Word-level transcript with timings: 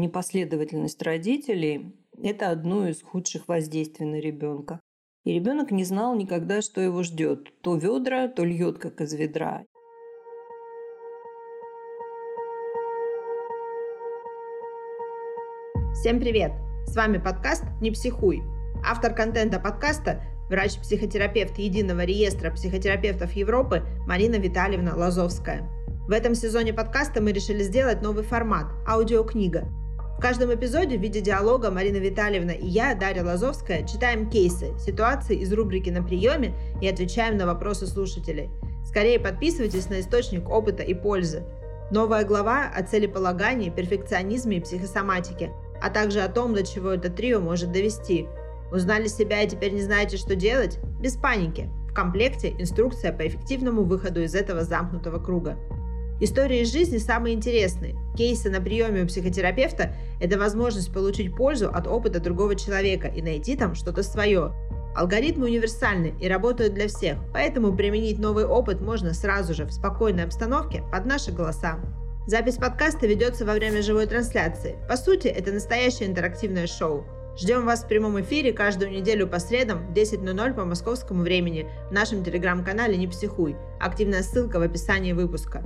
Непоследовательность 0.00 1.02
родителей– 1.02 1.92
это 2.22 2.50
одно 2.50 2.86
из 2.86 3.02
худших 3.02 3.48
воздействий 3.48 4.06
на 4.06 4.20
ребенка. 4.20 4.78
И 5.24 5.34
ребенок 5.34 5.72
не 5.72 5.82
знал 5.82 6.14
никогда, 6.14 6.62
что 6.62 6.80
его 6.80 7.02
ждет. 7.02 7.60
То 7.62 7.74
ведра, 7.74 8.28
то 8.28 8.44
льет, 8.44 8.78
как 8.78 9.00
из 9.00 9.12
ведра. 9.14 9.64
Всем 15.94 16.20
привет! 16.20 16.52
С 16.86 16.94
вами 16.94 17.18
подкаст 17.18 17.64
«Не 17.80 17.90
психуй». 17.90 18.44
Автор 18.86 19.12
контента 19.12 19.58
подкаста– 19.58 20.22
врач-психотерапевт 20.48 21.58
Единого 21.58 22.04
реестра 22.04 22.52
психотерапевтов 22.52 23.32
Европы 23.32 23.82
Марина 24.06 24.36
Витальевна 24.36 24.94
Лазовская. 24.94 25.68
В 26.06 26.12
этом 26.12 26.36
сезоне 26.36 26.72
подкаста 26.72 27.20
мы 27.20 27.32
решили 27.32 27.64
сделать 27.64 28.00
новый 28.00 28.22
формат– 28.22 28.66
аудиокнига– 28.86 29.66
в 30.18 30.20
каждом 30.20 30.52
эпизоде 30.52 30.98
в 30.98 31.00
виде 31.00 31.20
диалога 31.20 31.70
Марина 31.70 31.98
Витальевна 31.98 32.50
и 32.50 32.66
я, 32.66 32.96
Дарья 32.96 33.22
Лазовская, 33.22 33.86
читаем 33.86 34.28
кейсы, 34.28 34.76
ситуации 34.76 35.36
из 35.36 35.52
рубрики 35.52 35.90
«На 35.90 36.02
приеме» 36.02 36.56
и 36.82 36.88
отвечаем 36.88 37.36
на 37.36 37.46
вопросы 37.46 37.86
слушателей. 37.86 38.50
Скорее 38.84 39.20
подписывайтесь 39.20 39.88
на 39.88 40.00
источник 40.00 40.50
опыта 40.50 40.82
и 40.82 40.92
пользы. 40.92 41.44
Новая 41.92 42.24
глава 42.24 42.64
о 42.66 42.82
целеполагании, 42.82 43.70
перфекционизме 43.70 44.56
и 44.56 44.60
психосоматике, 44.60 45.52
а 45.80 45.88
также 45.88 46.20
о 46.20 46.28
том, 46.28 46.52
до 46.52 46.66
чего 46.66 46.90
это 46.90 47.10
трио 47.10 47.40
может 47.40 47.70
довести. 47.70 48.26
Узнали 48.72 49.06
себя 49.06 49.42
и 49.42 49.48
теперь 49.48 49.72
не 49.72 49.82
знаете, 49.82 50.16
что 50.16 50.34
делать? 50.34 50.80
Без 51.00 51.14
паники. 51.14 51.70
В 51.88 51.94
комплекте 51.94 52.56
инструкция 52.58 53.12
по 53.12 53.24
эффективному 53.24 53.84
выходу 53.84 54.20
из 54.20 54.34
этого 54.34 54.64
замкнутого 54.64 55.20
круга. 55.20 55.56
Истории 56.20 56.62
из 56.62 56.72
жизни 56.72 56.98
самые 56.98 57.36
интересные. 57.36 57.96
Кейсы 58.16 58.50
на 58.50 58.60
приеме 58.60 59.04
у 59.04 59.06
психотерапевта– 59.06 59.92
это 60.20 60.36
возможность 60.36 60.92
получить 60.92 61.36
пользу 61.36 61.70
от 61.70 61.86
опыта 61.86 62.18
другого 62.18 62.56
человека 62.56 63.06
и 63.06 63.22
найти 63.22 63.54
там 63.56 63.76
что-то 63.76 64.02
свое. 64.02 64.52
Алгоритмы 64.96 65.46
универсальны 65.46 66.14
и 66.20 66.26
работают 66.26 66.74
для 66.74 66.88
всех, 66.88 67.18
поэтому 67.32 67.76
применить 67.76 68.18
новый 68.18 68.46
опыт 68.46 68.80
можно 68.80 69.14
сразу 69.14 69.54
же 69.54 69.64
в 69.64 69.72
спокойной 69.72 70.24
обстановке 70.24 70.82
под 70.90 71.06
наши 71.06 71.30
голоса. 71.30 71.78
Запись 72.26 72.56
подкаста 72.56 73.06
ведется 73.06 73.44
во 73.44 73.52
время 73.52 73.80
живой 73.80 74.06
трансляции. 74.06 74.76
По 74.88 74.96
сути, 74.96 75.28
это 75.28 75.52
настоящее 75.52 76.08
интерактивное 76.08 76.66
шоу. 76.66 77.04
Ждем 77.38 77.64
вас 77.64 77.84
в 77.84 77.86
прямом 77.86 78.20
эфире 78.20 78.52
каждую 78.52 78.90
неделю 78.90 79.28
по 79.28 79.38
средам 79.38 79.86
в 79.86 79.92
10.00 79.92 80.54
по 80.54 80.64
московскому 80.64 81.22
времени 81.22 81.70
в 81.88 81.92
нашем 81.92 82.24
телеграм-канале 82.24 82.96
«Не 82.96 83.06
психуй». 83.06 83.54
Активная 83.78 84.24
ссылка 84.24 84.58
в 84.58 84.62
описании 84.62 85.12
выпуска. 85.12 85.62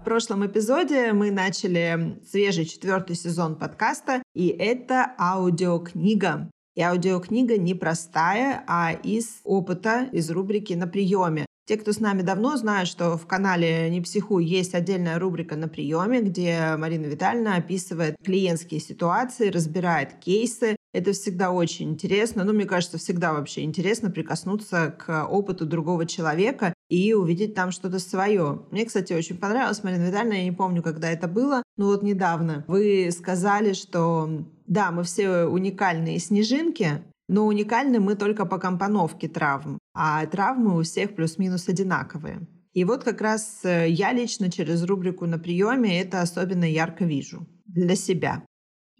В 0.00 0.02
прошлом 0.02 0.46
эпизоде 0.46 1.12
мы 1.12 1.30
начали 1.30 2.18
свежий 2.26 2.64
четвертый 2.64 3.14
сезон 3.14 3.54
подкаста, 3.54 4.22
и 4.34 4.48
это 4.48 5.12
аудиокнига. 5.18 6.50
И 6.74 6.80
аудиокнига 6.80 7.58
не 7.58 7.74
простая, 7.74 8.64
а 8.66 8.92
из 8.92 9.40
опыта, 9.44 10.08
из 10.10 10.30
рубрики 10.30 10.72
«На 10.72 10.86
приеме». 10.86 11.44
Те, 11.66 11.76
кто 11.76 11.92
с 11.92 12.00
нами 12.00 12.22
давно, 12.22 12.56
знают, 12.56 12.88
что 12.88 13.18
в 13.18 13.26
канале 13.26 13.90
«Не 13.90 14.00
психуй» 14.00 14.46
есть 14.46 14.74
отдельная 14.74 15.18
рубрика 15.18 15.54
«На 15.54 15.68
приеме», 15.68 16.22
где 16.22 16.76
Марина 16.78 17.04
Витальевна 17.04 17.56
описывает 17.56 18.16
клиентские 18.24 18.80
ситуации, 18.80 19.50
разбирает 19.50 20.14
кейсы, 20.14 20.76
это 20.92 21.12
всегда 21.12 21.52
очень 21.52 21.90
интересно. 21.90 22.44
Ну, 22.44 22.52
мне 22.52 22.64
кажется, 22.64 22.98
всегда 22.98 23.34
вообще 23.34 23.62
интересно 23.62 24.10
прикоснуться 24.10 24.96
к 24.98 25.26
опыту 25.26 25.66
другого 25.66 26.06
человека 26.06 26.72
и 26.90 27.14
увидеть 27.14 27.54
там 27.54 27.70
что-то 27.70 27.98
свое. 27.98 28.62
Мне, 28.70 28.84
кстати, 28.84 29.12
очень 29.12 29.38
понравилось, 29.38 29.82
Марина 29.82 30.08
Витальевна, 30.08 30.34
я 30.34 30.44
не 30.44 30.52
помню, 30.52 30.82
когда 30.82 31.10
это 31.10 31.28
было, 31.28 31.62
но 31.76 31.86
вот 31.86 32.02
недавно 32.02 32.64
вы 32.66 33.10
сказали, 33.12 33.72
что 33.72 34.44
да, 34.66 34.90
мы 34.90 35.04
все 35.04 35.44
уникальные 35.44 36.18
снежинки, 36.18 37.02
но 37.28 37.46
уникальны 37.46 38.00
мы 38.00 38.16
только 38.16 38.44
по 38.44 38.58
компоновке 38.58 39.28
травм, 39.28 39.78
а 39.94 40.26
травмы 40.26 40.78
у 40.78 40.82
всех 40.82 41.14
плюс-минус 41.14 41.68
одинаковые. 41.68 42.46
И 42.72 42.84
вот 42.84 43.04
как 43.04 43.20
раз 43.20 43.60
э, 43.64 43.88
я 43.88 44.12
лично 44.12 44.50
через 44.50 44.84
рубрику 44.84 45.26
на 45.26 45.38
приеме 45.38 46.00
это 46.00 46.22
особенно 46.22 46.64
ярко 46.64 47.04
вижу 47.04 47.46
для 47.66 47.96
себя. 47.96 48.44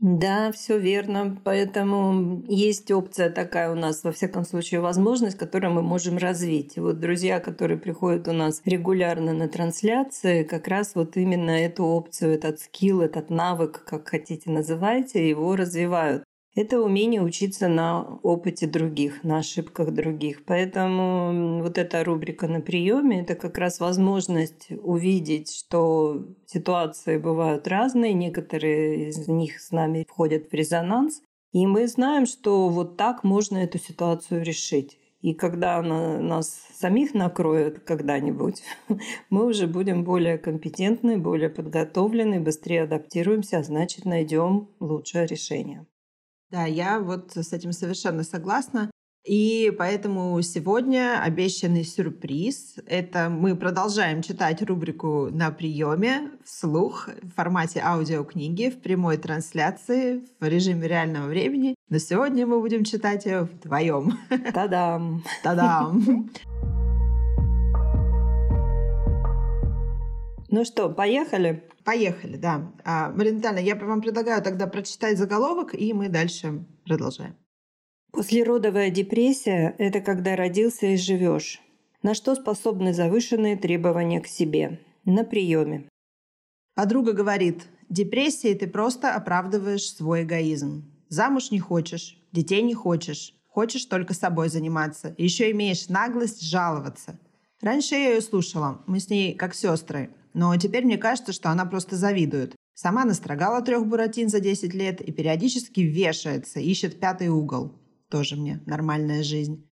Да, 0.02 0.50
все 0.50 0.78
верно. 0.78 1.38
Поэтому 1.44 2.42
есть 2.48 2.90
опция 2.90 3.28
такая 3.28 3.70
у 3.70 3.74
нас, 3.74 4.02
во 4.02 4.12
всяком 4.12 4.44
случае, 4.46 4.80
возможность, 4.80 5.36
которую 5.36 5.74
мы 5.74 5.82
можем 5.82 6.16
развить. 6.16 6.78
Вот 6.78 6.98
друзья, 7.00 7.38
которые 7.38 7.78
приходят 7.78 8.26
у 8.26 8.32
нас 8.32 8.62
регулярно 8.64 9.34
на 9.34 9.46
трансляции, 9.46 10.44
как 10.44 10.68
раз 10.68 10.94
вот 10.94 11.18
именно 11.18 11.50
эту 11.50 11.84
опцию, 11.84 12.32
этот 12.32 12.60
скилл, 12.60 13.02
этот 13.02 13.28
навык, 13.28 13.84
как 13.84 14.08
хотите 14.08 14.50
называйте, 14.50 15.28
его 15.28 15.54
развивают 15.54 16.24
это 16.54 16.80
умение 16.80 17.22
учиться 17.22 17.68
на 17.68 18.18
опыте 18.22 18.66
других, 18.66 19.22
на 19.22 19.38
ошибках 19.38 19.92
других. 19.92 20.44
Поэтому 20.44 21.62
вот 21.62 21.78
эта 21.78 22.02
рубрика 22.02 22.48
на 22.48 22.60
приеме 22.60 23.20
это 23.20 23.34
как 23.36 23.56
раз 23.58 23.80
возможность 23.80 24.68
увидеть, 24.82 25.54
что 25.54 26.26
ситуации 26.46 27.18
бывают 27.18 27.68
разные, 27.68 28.12
некоторые 28.12 29.10
из 29.10 29.28
них 29.28 29.60
с 29.60 29.70
нами 29.70 30.06
входят 30.08 30.50
в 30.50 30.54
резонанс, 30.54 31.22
и 31.52 31.66
мы 31.66 31.86
знаем, 31.86 32.26
что 32.26 32.68
вот 32.68 32.96
так 32.96 33.24
можно 33.24 33.58
эту 33.58 33.78
ситуацию 33.78 34.44
решить. 34.44 34.98
И 35.20 35.34
когда 35.34 35.76
она 35.76 36.18
нас 36.18 36.66
самих 36.72 37.12
накроет 37.12 37.80
когда-нибудь, 37.80 38.62
мы 39.30 39.46
уже 39.46 39.66
будем 39.66 40.02
более 40.02 40.38
компетентны, 40.38 41.18
более 41.18 41.50
подготовлены, 41.50 42.40
быстрее 42.40 42.84
адаптируемся, 42.84 43.58
а 43.58 43.62
значит 43.62 44.06
найдем 44.06 44.70
лучшее 44.80 45.26
решение. 45.26 45.86
Да, 46.50 46.64
я 46.64 46.98
вот 46.98 47.32
с 47.36 47.52
этим 47.52 47.72
совершенно 47.72 48.24
согласна. 48.24 48.90
И 49.24 49.70
поэтому 49.78 50.40
сегодня 50.40 51.20
обещанный 51.22 51.84
сюрприз— 51.84 52.76
это 52.86 53.28
мы 53.28 53.54
продолжаем 53.54 54.22
читать 54.22 54.62
рубрику 54.62 55.28
«На 55.30 55.50
приеме» 55.50 56.30
вслух 56.42 57.08
в 57.22 57.34
формате 57.34 57.82
аудиокниги 57.84 58.70
в 58.70 58.80
прямой 58.80 59.18
трансляции 59.18 60.24
в 60.40 60.44
режиме 60.44 60.88
реального 60.88 61.28
времени. 61.28 61.74
Но 61.90 61.98
сегодня 61.98 62.46
мы 62.46 62.60
будем 62.60 62.82
читать 62.82 63.26
ее 63.26 63.42
вдвоем. 63.42 64.18
Та-дам! 64.54 65.22
Та-дам! 65.42 66.30
Ну 70.52 70.64
что, 70.64 70.88
поехали? 70.88 71.62
Поехали, 71.84 72.36
да. 72.36 72.72
А, 72.84 73.12
Витальевна, 73.12 73.60
я 73.60 73.76
вам 73.76 74.00
предлагаю 74.00 74.42
тогда 74.42 74.66
прочитать 74.66 75.16
заголовок, 75.16 75.74
и 75.74 75.92
мы 75.92 76.08
дальше 76.08 76.64
продолжаем. 76.84 77.36
Послеродовая 78.12 78.90
депрессия– 78.90 79.76
это 79.78 80.00
когда 80.00 80.34
родился 80.34 80.86
и 80.86 80.96
живешь. 80.96 81.60
На 82.02 82.14
что 82.14 82.34
способны 82.34 82.92
завышенные 82.92 83.56
требования 83.56 84.20
к 84.20 84.26
себе? 84.26 84.80
На 85.04 85.22
приеме. 85.22 85.88
Подруга 86.74 87.12
говорит, 87.12 87.68
депрессией 87.88 88.56
ты 88.56 88.66
просто 88.66 89.14
оправдываешь 89.14 89.94
свой 89.94 90.24
эгоизм. 90.24 90.90
Замуж 91.08 91.52
не 91.52 91.60
хочешь, 91.60 92.18
детей 92.32 92.62
не 92.62 92.74
хочешь, 92.74 93.34
хочешь 93.46 93.84
только 93.84 94.14
собой 94.14 94.48
заниматься, 94.48 95.14
еще 95.16 95.52
имеешь 95.52 95.88
наглость 95.88 96.42
жаловаться. 96.42 97.20
Раньше 97.60 97.94
я 97.94 98.14
ее 98.14 98.20
слушала, 98.20 98.82
мы 98.86 98.98
с 98.98 99.10
ней 99.10 99.34
как 99.34 99.54
сестры, 99.54 100.10
но 100.34 100.56
теперь 100.56 100.84
мне 100.84 100.98
кажется, 100.98 101.32
что 101.32 101.50
она 101.50 101.64
просто 101.64 101.96
завидует. 101.96 102.54
Сама 102.74 103.04
настрогала 103.04 103.62
трех 103.62 103.86
буратин 103.86 104.28
за 104.28 104.40
10 104.40 104.72
лет 104.74 105.00
и 105.00 105.12
периодически 105.12 105.80
вешается, 105.80 106.60
ищет 106.60 106.98
пятый 106.98 107.28
угол. 107.28 107.78
Тоже 108.08 108.36
мне 108.36 108.62
нормальная 108.66 109.22
жизнь. 109.22 109.70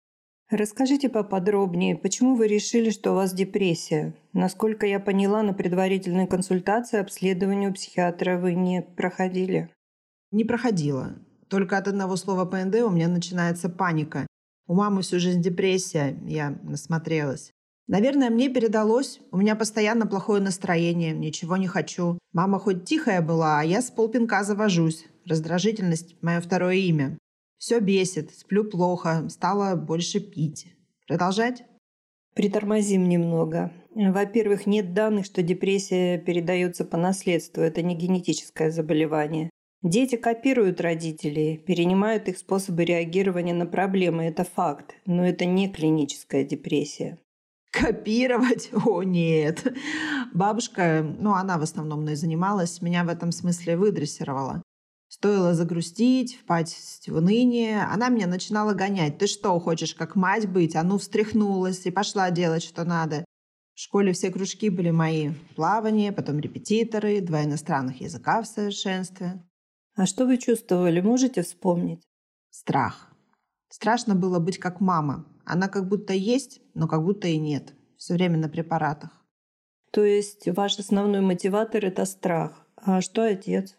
Расскажите 0.51 1.09
поподробнее, 1.09 1.97
почему 1.97 2.37
вы 2.37 2.47
решили, 2.47 2.91
что 2.91 3.13
у 3.13 3.15
вас 3.17 3.33
депрессия? 3.33 4.15
Насколько 4.33 4.87
я 4.87 5.01
поняла, 5.01 5.43
на 5.43 5.53
предварительной 5.53 6.29
консультации 6.29 7.01
обследование 7.01 7.71
у 7.71 7.73
психиатра 7.73 8.39
вы 8.39 8.55
не 8.55 8.83
проходили. 8.83 9.71
Не 10.31 10.45
проходила. 10.45 11.17
Только 11.49 11.79
от 11.79 11.89
одного 11.89 12.17
слова 12.17 12.45
ПНД 12.45 12.77
у 12.83 12.91
меня 12.91 13.09
начинается 13.09 13.69
паника. 13.69 14.27
У 14.69 14.75
мамы 14.75 15.03
всю 15.03 15.19
жизнь 15.19 15.43
депрессия, 15.43 16.17
я 16.27 16.51
насмотрелась. 16.63 17.51
Наверное, 17.89 18.31
мне 18.31 18.49
передалось. 18.49 19.21
У 19.31 19.37
меня 19.37 19.55
постоянно 19.55 20.07
плохое 20.07 20.43
настроение, 20.43 21.13
ничего 21.13 21.57
не 21.57 21.69
хочу. 21.69 22.19
Мама 22.33 22.59
хоть 22.59 22.85
тихая 22.85 23.23
была, 23.23 23.61
а 23.61 23.65
я 23.65 23.81
с 23.81 23.91
полпинка 23.91 24.43
завожусь. 24.43 25.07
Раздражительность– 25.25 26.17
мое 26.23 26.41
второе 26.41 26.77
имя. 26.77 27.17
Все 27.59 27.81
бесит, 27.81 28.35
сплю 28.35 28.65
плохо, 28.65 29.29
стала 29.29 29.77
больше 29.77 30.21
пить. 30.21 30.67
Продолжать? 31.07 31.65
Притормозим 32.35 33.09
немного. 33.09 33.73
Во-первых, 33.95 34.67
нет 34.67 34.93
данных, 34.93 35.25
что 35.25 35.43
депрессия 35.43 36.19
передается 36.19 36.85
по 36.85 36.99
наследству. 36.99 37.63
Это 37.63 37.81
не 37.81 37.95
генетическое 37.95 38.71
заболевание. 38.71 39.49
Дети 39.83 40.17
копируют 40.17 40.81
родителей, 40.81 41.57
перенимают 41.57 42.29
их 42.29 42.37
способы 42.37 42.85
реагирования 42.85 43.55
на 43.55 43.65
проблемы. 43.65 44.25
Это 44.25 44.45
факт. 44.45 44.97
Но 45.07 45.27
это 45.27 45.47
не 45.47 45.73
клиническая 45.73 46.45
депрессия. 46.45 47.19
Копировать? 47.79 48.71
О, 48.87 49.03
нет. 49.03 49.67
Бабушка, 50.33 51.03
ну, 51.19 51.35
она 51.35 51.59
в 51.59 51.63
основном 51.63 52.03
мной 52.03 52.17
занималась, 52.17 52.81
меня 52.81 53.05
в 53.05 53.09
этом 53.09 53.33
смысле 53.33 53.77
выдрессировала. 53.77 54.63
Стоило 55.09 55.55
загрустить, 55.55 56.37
впасть 56.37 57.09
в 57.09 57.17
уныние, 57.17 57.83
она 57.83 58.09
меня 58.09 58.27
начинала 58.27 58.73
гонять. 58.73 59.19
Ты 59.19 59.27
что, 59.27 59.59
хочешь 59.61 59.95
как 59.95 60.17
мать 60.17 60.49
быть? 60.49 60.75
А 60.75 60.83
ну, 60.83 60.99
встряхнулась 60.99 61.87
и 61.87 61.91
пошла 61.91 62.31
делать, 62.31 62.63
что 62.63 62.85
надо. 62.85 63.25
В 63.75 63.81
школе 63.81 64.13
все 64.13 64.31
кружки 64.31 64.71
были 64.71 64.91
мои. 64.91 65.33
Плавание, 65.55 66.13
потом 66.13 66.39
репетиторы, 66.39 67.21
два 67.21 67.45
иностранных 67.45 68.01
языка 68.01 68.43
в 68.43 68.47
совершенстве. 68.47 69.43
А 69.95 70.07
что 70.07 70.25
вы 70.27 70.39
чувствовали, 70.39 71.01
можете 71.01 71.43
вспомнить? 71.43 72.03
Страх. 72.51 73.13
Страшно 73.77 74.15
было 74.15 74.39
быть 74.39 74.57
как 74.57 74.81
мама. 74.81 75.27
Она 75.45 75.69
как 75.69 75.87
будто 75.87 76.15
есть, 76.15 76.63
но 76.73 76.89
как 76.89 77.05
будто 77.05 77.29
и 77.29 77.37
нет. 77.37 77.75
Все 77.99 78.15
время 78.15 78.39
на 78.39 78.49
препаратах. 78.49 79.11
То 79.93 80.03
есть 80.03 80.49
ваш 80.49 80.79
основной 80.79 81.21
мотиватор– 81.21 81.85
это 81.87 82.07
страх. 82.07 82.67
А 82.77 83.03
что 83.03 83.23
отец? 83.23 83.77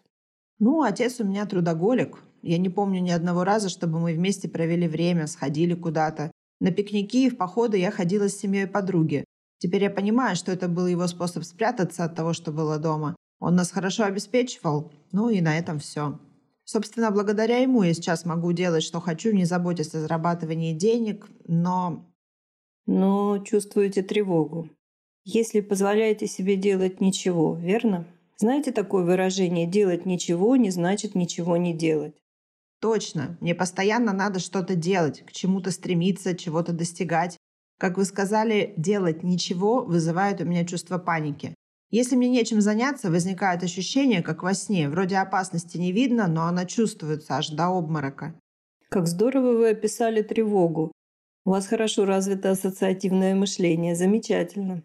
Ну, 0.60 0.82
отец 0.82 1.18
у 1.18 1.24
меня 1.24 1.46
трудоголик. 1.46 2.22
Я 2.42 2.58
не 2.58 2.68
помню 2.68 3.00
ни 3.00 3.10
одного 3.10 3.42
раза, 3.42 3.68
чтобы 3.68 3.98
мы 3.98 4.12
вместе 4.14 4.48
провели 4.48 4.86
время, 4.86 5.26
сходили 5.26 5.74
куда-то. 5.74 6.30
На 6.60 6.70
пикники 6.70 7.26
и 7.26 7.30
в 7.30 7.36
походы 7.36 7.76
я 7.78 7.90
ходила 7.90 8.28
с 8.28 8.38
семьей 8.38 8.68
подруги. 8.68 9.24
Теперь 9.58 9.82
я 9.82 9.90
понимаю, 9.90 10.36
что 10.36 10.52
это 10.52 10.68
был 10.68 10.86
его 10.86 11.08
способ 11.08 11.42
спрятаться 11.42 12.04
от 12.04 12.14
того, 12.14 12.34
что 12.34 12.52
было 12.52 12.78
дома. 12.78 13.16
Он 13.40 13.56
нас 13.56 13.72
хорошо 13.72 14.04
обеспечивал, 14.04 14.92
ну 15.10 15.28
и 15.28 15.40
на 15.40 15.58
этом 15.58 15.80
все. 15.80 16.20
Собственно, 16.70 17.10
благодаря 17.10 17.56
ему 17.56 17.82
я 17.82 17.94
сейчас 17.94 18.26
могу 18.26 18.52
делать, 18.52 18.82
что 18.82 19.00
хочу, 19.00 19.32
не 19.32 19.46
заботясь 19.46 19.94
о 19.94 20.00
зарабатывании 20.00 20.74
денег, 20.74 21.26
но... 21.46 22.04
Но 22.84 23.38
чувствуете 23.38 24.02
тревогу. 24.02 24.68
Если 25.24 25.62
позволяете 25.62 26.26
себе 26.26 26.56
делать 26.56 27.00
ничего, 27.00 27.54
верно? 27.54 28.04
Знаете 28.36 28.70
такое 28.70 29.02
выражение 29.02 29.66
«делать 29.66 30.04
ничего 30.04 30.56
не 30.56 30.68
значит 30.68 31.14
ничего 31.14 31.56
не 31.56 31.72
делать»? 31.72 32.16
Точно. 32.82 33.38
Мне 33.40 33.54
постоянно 33.54 34.12
надо 34.12 34.38
что-то 34.38 34.74
делать, 34.74 35.22
к 35.24 35.32
чему-то 35.32 35.70
стремиться, 35.70 36.36
чего-то 36.36 36.74
достигать. 36.74 37.38
Как 37.78 37.96
вы 37.96 38.04
сказали, 38.04 38.74
делать 38.76 39.22
ничего 39.22 39.82
вызывает 39.82 40.42
у 40.42 40.44
меня 40.44 40.66
чувство 40.66 40.98
паники. 40.98 41.54
Если 41.90 42.16
мне 42.16 42.28
нечем 42.28 42.60
заняться, 42.60 43.10
возникает 43.10 43.62
ощущение, 43.62 44.22
как 44.22 44.42
во 44.42 44.52
сне. 44.52 44.90
Вроде 44.90 45.16
опасности 45.16 45.78
не 45.78 45.92
видно, 45.92 46.26
но 46.26 46.46
она 46.46 46.66
чувствуется 46.66 47.36
аж 47.36 47.48
до 47.48 47.68
обморока. 47.68 48.38
Как 48.90 49.06
здорово 49.06 49.52
вы 49.52 49.70
описали 49.70 50.22
тревогу. 50.22 50.92
У 51.44 51.50
вас 51.50 51.66
хорошо 51.66 52.04
развито 52.04 52.50
ассоциативное 52.50 53.34
мышление. 53.34 53.94
Замечательно. 53.94 54.82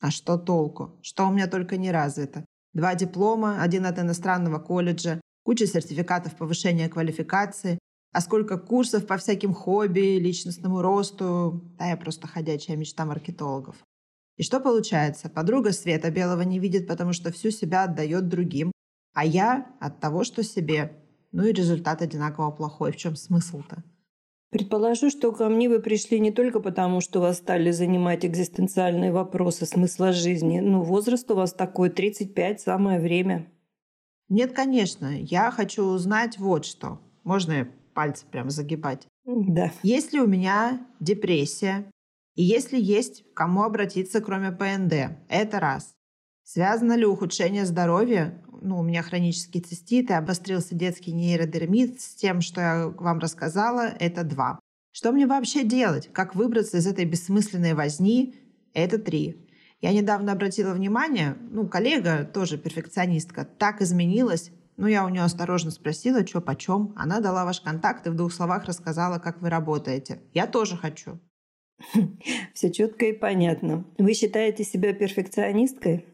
А 0.00 0.10
что 0.12 0.38
толку? 0.38 0.98
Что 1.02 1.26
у 1.26 1.32
меня 1.32 1.48
только 1.48 1.76
не 1.76 1.90
развито? 1.90 2.44
Два 2.74 2.94
диплома, 2.94 3.62
один 3.62 3.84
от 3.86 3.98
иностранного 3.98 4.60
колледжа, 4.60 5.20
куча 5.42 5.66
сертификатов 5.66 6.36
повышения 6.36 6.88
квалификации, 6.88 7.80
а 8.12 8.20
сколько 8.20 8.56
курсов 8.56 9.06
по 9.06 9.16
всяким 9.16 9.52
хобби, 9.52 10.18
личностному 10.18 10.80
росту. 10.80 11.60
Да, 11.76 11.86
я 11.86 11.96
просто 11.96 12.28
ходячая 12.28 12.76
мечта 12.76 13.04
маркетологов. 13.04 13.76
И 14.40 14.42
что 14.42 14.58
получается? 14.58 15.28
Подруга 15.28 15.70
Света 15.70 16.10
Белого 16.10 16.40
не 16.40 16.58
видит, 16.58 16.86
потому 16.86 17.12
что 17.12 17.30
всю 17.30 17.50
себя 17.50 17.84
отдает 17.84 18.26
другим, 18.28 18.72
а 19.12 19.26
я 19.26 19.66
от 19.80 20.00
того, 20.00 20.24
что 20.24 20.42
себе. 20.42 20.92
Ну 21.30 21.44
и 21.44 21.52
результат 21.52 22.00
одинаково 22.00 22.50
плохой. 22.50 22.92
В 22.92 22.96
чем 22.96 23.16
смысл-то? 23.16 23.84
Предположу, 24.50 25.10
что 25.10 25.30
ко 25.32 25.50
мне 25.50 25.68
вы 25.68 25.78
пришли 25.78 26.18
не 26.18 26.30
только 26.30 26.60
потому, 26.60 27.02
что 27.02 27.20
вас 27.20 27.36
стали 27.36 27.70
занимать 27.70 28.24
экзистенциальные 28.24 29.12
вопросы 29.12 29.66
смысла 29.66 30.14
жизни. 30.14 30.60
Ну, 30.60 30.84
возраст 30.84 31.30
у 31.30 31.34
вас 31.34 31.52
такой, 31.52 31.90
35, 31.90 32.62
самое 32.62 32.98
время. 32.98 33.46
Нет, 34.30 34.54
конечно. 34.54 35.20
Я 35.20 35.50
хочу 35.50 35.84
узнать 35.84 36.38
вот 36.38 36.64
что. 36.64 36.98
Можно 37.24 37.68
пальцы 37.92 38.24
прям 38.24 38.48
загибать. 38.48 39.06
Да. 39.26 39.70
Есть 39.82 40.14
ли 40.14 40.20
у 40.20 40.26
меня 40.26 40.80
депрессия? 40.98 41.84
И 42.40 42.42
если 42.42 42.80
есть, 42.80 43.22
к 43.22 43.36
кому 43.36 43.64
обратиться, 43.64 44.22
кроме 44.22 44.50
ПНД? 44.50 45.18
Это 45.28 45.60
раз. 45.60 45.94
Связано 46.42 46.94
ли 46.94 47.04
ухудшение 47.04 47.66
здоровья? 47.66 48.42
Ну, 48.62 48.78
у 48.78 48.82
меня 48.82 49.02
хронический 49.02 49.60
цистит 49.60 50.08
и 50.08 50.14
обострился 50.14 50.74
детский 50.74 51.12
нейродермит 51.12 52.00
с 52.00 52.14
тем, 52.14 52.40
что 52.40 52.62
я 52.62 52.88
вам 52.96 53.18
рассказала, 53.18 53.92
это 54.00 54.24
два. 54.24 54.58
Что 54.90 55.12
мне 55.12 55.26
вообще 55.26 55.64
делать? 55.64 56.08
Как 56.14 56.34
выбраться 56.34 56.78
из 56.78 56.86
этой 56.86 57.04
бессмысленной 57.04 57.74
возни? 57.74 58.34
Это 58.72 58.96
три. 58.96 59.46
Я 59.82 59.92
недавно 59.92 60.32
обратила 60.32 60.72
внимание, 60.72 61.36
ну, 61.50 61.68
коллега, 61.68 62.24
тоже 62.24 62.56
перфекционистка, 62.56 63.44
так 63.44 63.82
изменилась, 63.82 64.50
ну, 64.78 64.86
я 64.86 65.04
у 65.04 65.10
нее 65.10 65.24
осторожно 65.24 65.70
спросила, 65.70 66.26
что 66.26 66.40
почем. 66.40 66.94
Она 66.96 67.20
дала 67.20 67.44
ваш 67.44 67.60
контакт 67.60 68.06
и 68.06 68.10
в 68.10 68.14
двух 68.14 68.32
словах 68.32 68.64
рассказала, 68.64 69.18
как 69.18 69.42
вы 69.42 69.50
работаете. 69.50 70.22
Я 70.32 70.46
тоже 70.46 70.78
хочу. 70.78 71.20
Все 72.54 72.70
четко 72.70 73.06
и 73.06 73.12
понятно. 73.12 73.84
Вы 73.98 74.14
считаете 74.14 74.64
себя 74.64 74.92
перфекционисткой? 74.92 76.06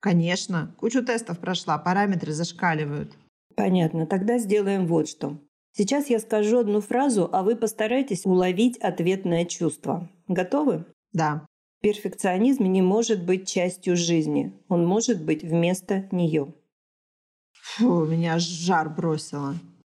Конечно. 0.00 0.74
Кучу 0.78 1.04
тестов 1.04 1.38
прошла, 1.40 1.78
параметры 1.78 2.32
зашкаливают. 2.32 3.16
Понятно. 3.56 4.06
Тогда 4.06 4.38
сделаем 4.38 4.86
вот 4.86 5.08
что. 5.08 5.38
Сейчас 5.72 6.10
я 6.10 6.18
скажу 6.18 6.58
одну 6.58 6.80
фразу, 6.80 7.28
а 7.32 7.42
вы 7.42 7.56
постарайтесь 7.56 8.24
уловить 8.24 8.78
ответное 8.78 9.44
чувство. 9.44 10.08
Готовы? 10.28 10.84
Да. 11.12 11.46
Перфекционизм 11.80 12.64
не 12.64 12.82
может 12.82 13.24
быть 13.24 13.48
частью 13.48 13.96
жизни. 13.96 14.52
Он 14.68 14.86
может 14.86 15.24
быть 15.24 15.42
вместо 15.42 16.08
нее. 16.10 16.54
Фу, 17.52 18.04
меня 18.04 18.38
жар 18.38 18.88
бросило. 18.88 19.54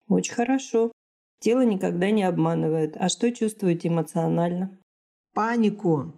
Очень 0.08 0.34
хорошо. 0.34 0.92
Тело 1.40 1.64
никогда 1.64 2.10
не 2.10 2.24
обманывает. 2.24 2.96
А 2.96 3.08
что 3.08 3.30
чувствуете 3.32 3.88
эмоционально? 3.88 4.77
Панику. 5.38 6.16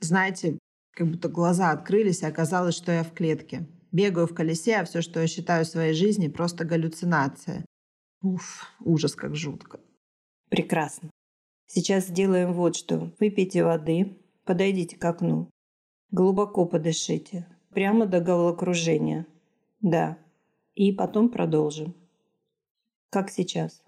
Знаете, 0.00 0.58
как 0.90 1.06
будто 1.06 1.28
глаза 1.28 1.70
открылись, 1.70 2.22
и 2.22 2.26
оказалось, 2.26 2.74
что 2.74 2.90
я 2.90 3.04
в 3.04 3.12
клетке. 3.12 3.68
Бегаю 3.92 4.26
в 4.26 4.34
колесе, 4.34 4.78
а 4.78 4.84
все, 4.84 5.00
что 5.00 5.20
я 5.20 5.28
считаю 5.28 5.64
своей 5.64 5.94
жизни, 5.94 6.26
просто 6.26 6.64
галлюцинация. 6.64 7.64
Уф, 8.20 8.66
ужас 8.80 9.14
как 9.14 9.36
жутко. 9.36 9.78
Прекрасно. 10.48 11.08
Сейчас 11.68 12.08
сделаем 12.08 12.52
вот 12.52 12.74
что. 12.74 13.12
Выпейте 13.20 13.62
воды, 13.62 14.18
подойдите 14.44 14.96
к 14.96 15.04
окну. 15.04 15.48
Глубоко 16.10 16.66
подышите. 16.66 17.46
Прямо 17.70 18.06
до 18.06 18.18
головокружения. 18.18 19.28
Да, 19.80 20.18
и 20.74 20.90
потом 20.90 21.28
продолжим. 21.28 21.94
Как 23.10 23.30
сейчас? 23.30 23.84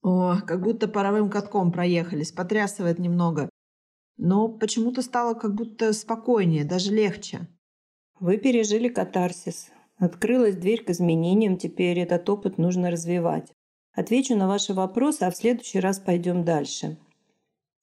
О, 0.00 0.40
как 0.46 0.62
будто 0.62 0.88
паровым 0.88 1.28
катком 1.28 1.72
проехались, 1.72 2.32
потрясывает 2.32 2.98
немного. 2.98 3.50
Но 4.18 4.48
почему-то 4.48 5.00
стало 5.02 5.34
как 5.34 5.54
будто 5.54 5.92
спокойнее, 5.92 6.64
даже 6.64 6.92
легче. 6.92 7.46
Вы 8.18 8.36
пережили 8.36 8.88
катарсис. 8.88 9.70
Открылась 9.96 10.56
дверь 10.56 10.84
к 10.84 10.90
изменениям, 10.90 11.56
теперь 11.56 12.00
этот 12.00 12.28
опыт 12.28 12.58
нужно 12.58 12.90
развивать. 12.90 13.52
Отвечу 13.94 14.36
на 14.36 14.46
ваши 14.46 14.74
вопросы, 14.74 15.22
а 15.22 15.30
в 15.30 15.36
следующий 15.36 15.80
раз 15.80 15.98
пойдем 15.98 16.44
дальше. 16.44 16.98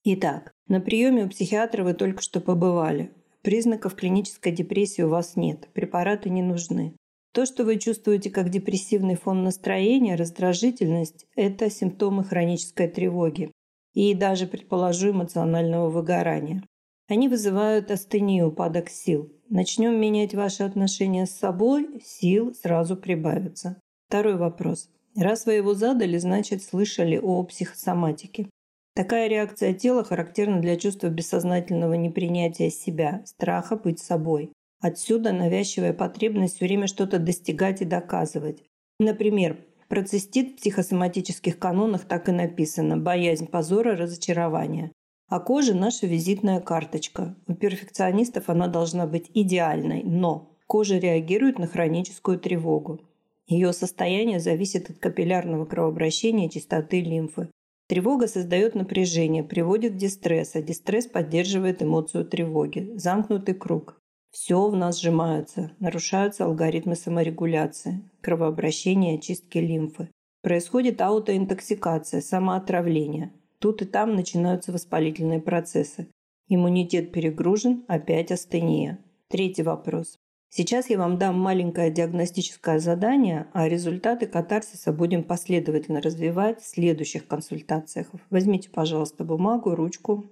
Итак, 0.04 0.54
на 0.68 0.82
приеме 0.82 1.26
у 1.26 1.30
психиатра 1.30 1.84
вы 1.84 1.94
только 1.94 2.22
что 2.22 2.42
побывали. 2.42 3.12
Признаков 3.42 3.96
клинической 3.96 4.52
депрессии 4.52 5.02
у 5.02 5.10
вас 5.10 5.36
нет, 5.36 5.70
препараты 5.74 6.30
не 6.30 6.42
нужны. 6.42 6.96
То, 7.34 7.46
что 7.46 7.64
вы 7.64 7.78
чувствуете 7.78 8.30
как 8.30 8.50
депрессивный 8.50 9.16
фон 9.16 9.44
настроения, 9.44 10.16
раздражительность– 10.16 11.26
это 11.36 11.70
симптомы 11.70 12.24
хронической 12.24 12.88
тревоги 12.88 13.52
и 13.96 14.14
даже, 14.14 14.46
предположу, 14.46 15.10
эмоционального 15.10 15.90
выгорания. 15.90 16.64
Они 17.08 17.28
вызывают 17.28 17.90
астению, 17.90 18.50
упадок 18.50 18.90
сил. 18.90 19.32
Начнем 19.50 20.00
менять 20.00 20.36
ваши 20.36 20.64
отношения 20.64 21.26
с 21.26 21.32
собой, 21.32 22.02
сил 22.04 22.54
сразу 22.54 22.96
прибавится. 22.96 23.80
Второй 24.08 24.38
вопрос. 24.38 24.90
Раз 25.16 25.46
вы 25.46 25.54
его 25.54 25.74
задали, 25.74 26.18
значит, 26.18 26.62
слышали 26.62 27.18
о 27.18 27.44
психосоматике. 27.44 28.50
Такая 28.96 29.28
реакция 29.28 29.74
тела 29.74 30.04
характерна 30.04 30.62
для 30.62 30.78
чувства 30.78 31.08
бессознательного 31.08 31.94
непринятия 31.94 32.70
себя, 32.70 33.22
страха 33.26 33.76
быть 33.76 34.00
собой. 34.00 34.52
Отсюда 34.82 35.32
навязчивая 35.32 35.94
потребность 35.94 36.56
все 36.56 36.66
время 36.66 36.88
что-то 36.88 37.20
достигать 37.20 37.82
и 37.82 37.86
доказывать. 37.86 38.64
Например, 39.00 39.58
про 39.88 40.04
цистит 40.04 40.52
в 40.52 40.56
психосоматических 40.56 41.60
канонах 41.60 42.06
так 42.06 42.30
и 42.30 42.32
написано– 42.32 42.98
боязнь 42.98 43.48
позора, 43.48 43.96
разочарования. 43.96 44.92
А 45.28 45.40
кожа– 45.40 45.74
наша 45.76 46.08
визитная 46.08 46.60
карточка. 46.60 47.36
У 47.48 47.56
перфекционистов 47.56 48.50
она 48.50 48.68
должна 48.68 49.08
быть 49.08 49.32
идеальной, 49.34 50.04
но 50.04 50.56
кожа 50.68 50.98
реагирует 50.98 51.60
на 51.60 51.68
хроническую 51.68 52.40
тревогу. 52.40 53.02
Ее 53.48 53.74
состояние 53.74 54.40
зависит 54.40 54.90
от 54.90 54.98
капиллярного 54.98 55.66
кровообращения 55.66 56.48
и 56.48 56.52
чистоты 56.52 57.02
лимфы. 57.02 57.50
Тревога 57.88 58.28
создает 58.28 58.74
напряжение, 58.74 59.44
приводит 59.44 59.94
к 59.94 59.98
дистрессу, 59.98 60.60
а 60.60 60.62
дистресс 60.62 61.06
поддерживает 61.06 61.84
эмоцию 61.84 62.26
тревоги. 62.26 62.92
Замкнутый 62.96 63.54
круг. 63.54 64.02
Все 64.36 64.68
в 64.68 64.76
нас 64.76 65.00
сжимается, 65.00 65.72
нарушаются 65.80 66.44
алгоритмы 66.44 66.98
саморегуляции, 66.98 68.02
кровообращения, 68.20 69.18
очистки 69.18 69.60
лимфы. 69.60 70.10
Происходит 70.42 71.00
аутоинтоксикация, 71.00 72.20
самоотравление. 72.20 73.32
Тут 73.60 73.82
и 73.82 73.86
там 73.86 74.14
начинаются 74.14 74.74
воспалительные 74.74 75.40
процессы. 75.40 76.10
Иммунитет 76.50 77.14
перегружен, 77.14 77.86
опять 77.88 78.30
астения. 78.30 79.00
Третий 79.30 79.64
вопрос. 79.64 80.18
Сейчас 80.50 80.90
я 80.90 80.98
вам 80.98 81.18
дам 81.18 81.40
маленькое 81.40 81.90
диагностическое 81.90 82.80
задание, 82.80 83.48
а 83.54 83.70
результаты 83.70 84.28
катарсиса 84.28 84.92
будем 84.92 85.24
последовательно 85.24 86.02
развивать 86.02 86.62
в 86.62 86.68
следующих 86.68 87.26
консультациях. 87.26 88.10
Возьмите, 88.30 88.70
пожалуйста, 88.70 89.24
бумагу, 89.24 89.76
ручку. 89.76 90.26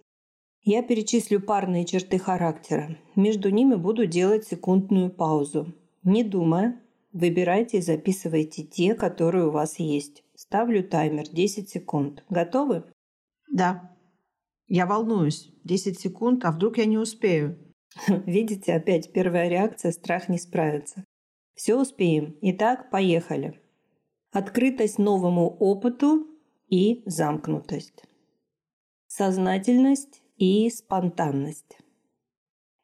Я 0.65 0.81
перечислю 0.81 1.41
парные 1.41 1.83
черты 1.83 2.17
характера. 2.17 2.97
Между 3.17 3.49
ними 3.49 3.75
буду 3.75 4.05
делать 4.05 4.47
секундную 4.47 5.11
паузу. 5.11 5.73
Не 6.03 6.23
думая, 6.23 6.81
выбирайте 7.11 7.79
и 7.79 7.81
записывайте 7.81 8.63
те, 8.63 8.95
которые 8.95 9.47
у 9.47 9.51
вас 9.51 9.77
есть. 9.77 10.23
Ставлю 10.35 10.81
таймер 10.81 11.27
10 11.27 11.69
секунд. 11.69 12.23
Готовы? 12.29 12.85
Да. 13.51 13.93
Я 14.67 14.85
волнуюсь. 14.85 15.51
10 15.65 15.99
секунд, 15.99 16.45
а 16.45 16.51
вдруг 16.53 16.77
я 16.77 16.85
не 16.85 16.97
успею? 16.97 17.57
Видите, 18.07 18.73
опять 18.73 19.11
первая 19.11 19.49
реакция– 19.49 19.91
страх 19.93 20.29
не 20.29 20.37
справиться. 20.37 21.03
Все 21.55 21.75
успеем. 21.75 22.37
Итак, 22.39 22.89
поехали. 22.89 23.59
Открытость 24.31 24.97
новому 24.97 25.49
опыту 25.59 26.25
и 26.69 27.03
замкнутость. 27.05 28.05
Сознательность 29.07 30.22
и 30.35 30.69
спонтанность. 30.69 31.77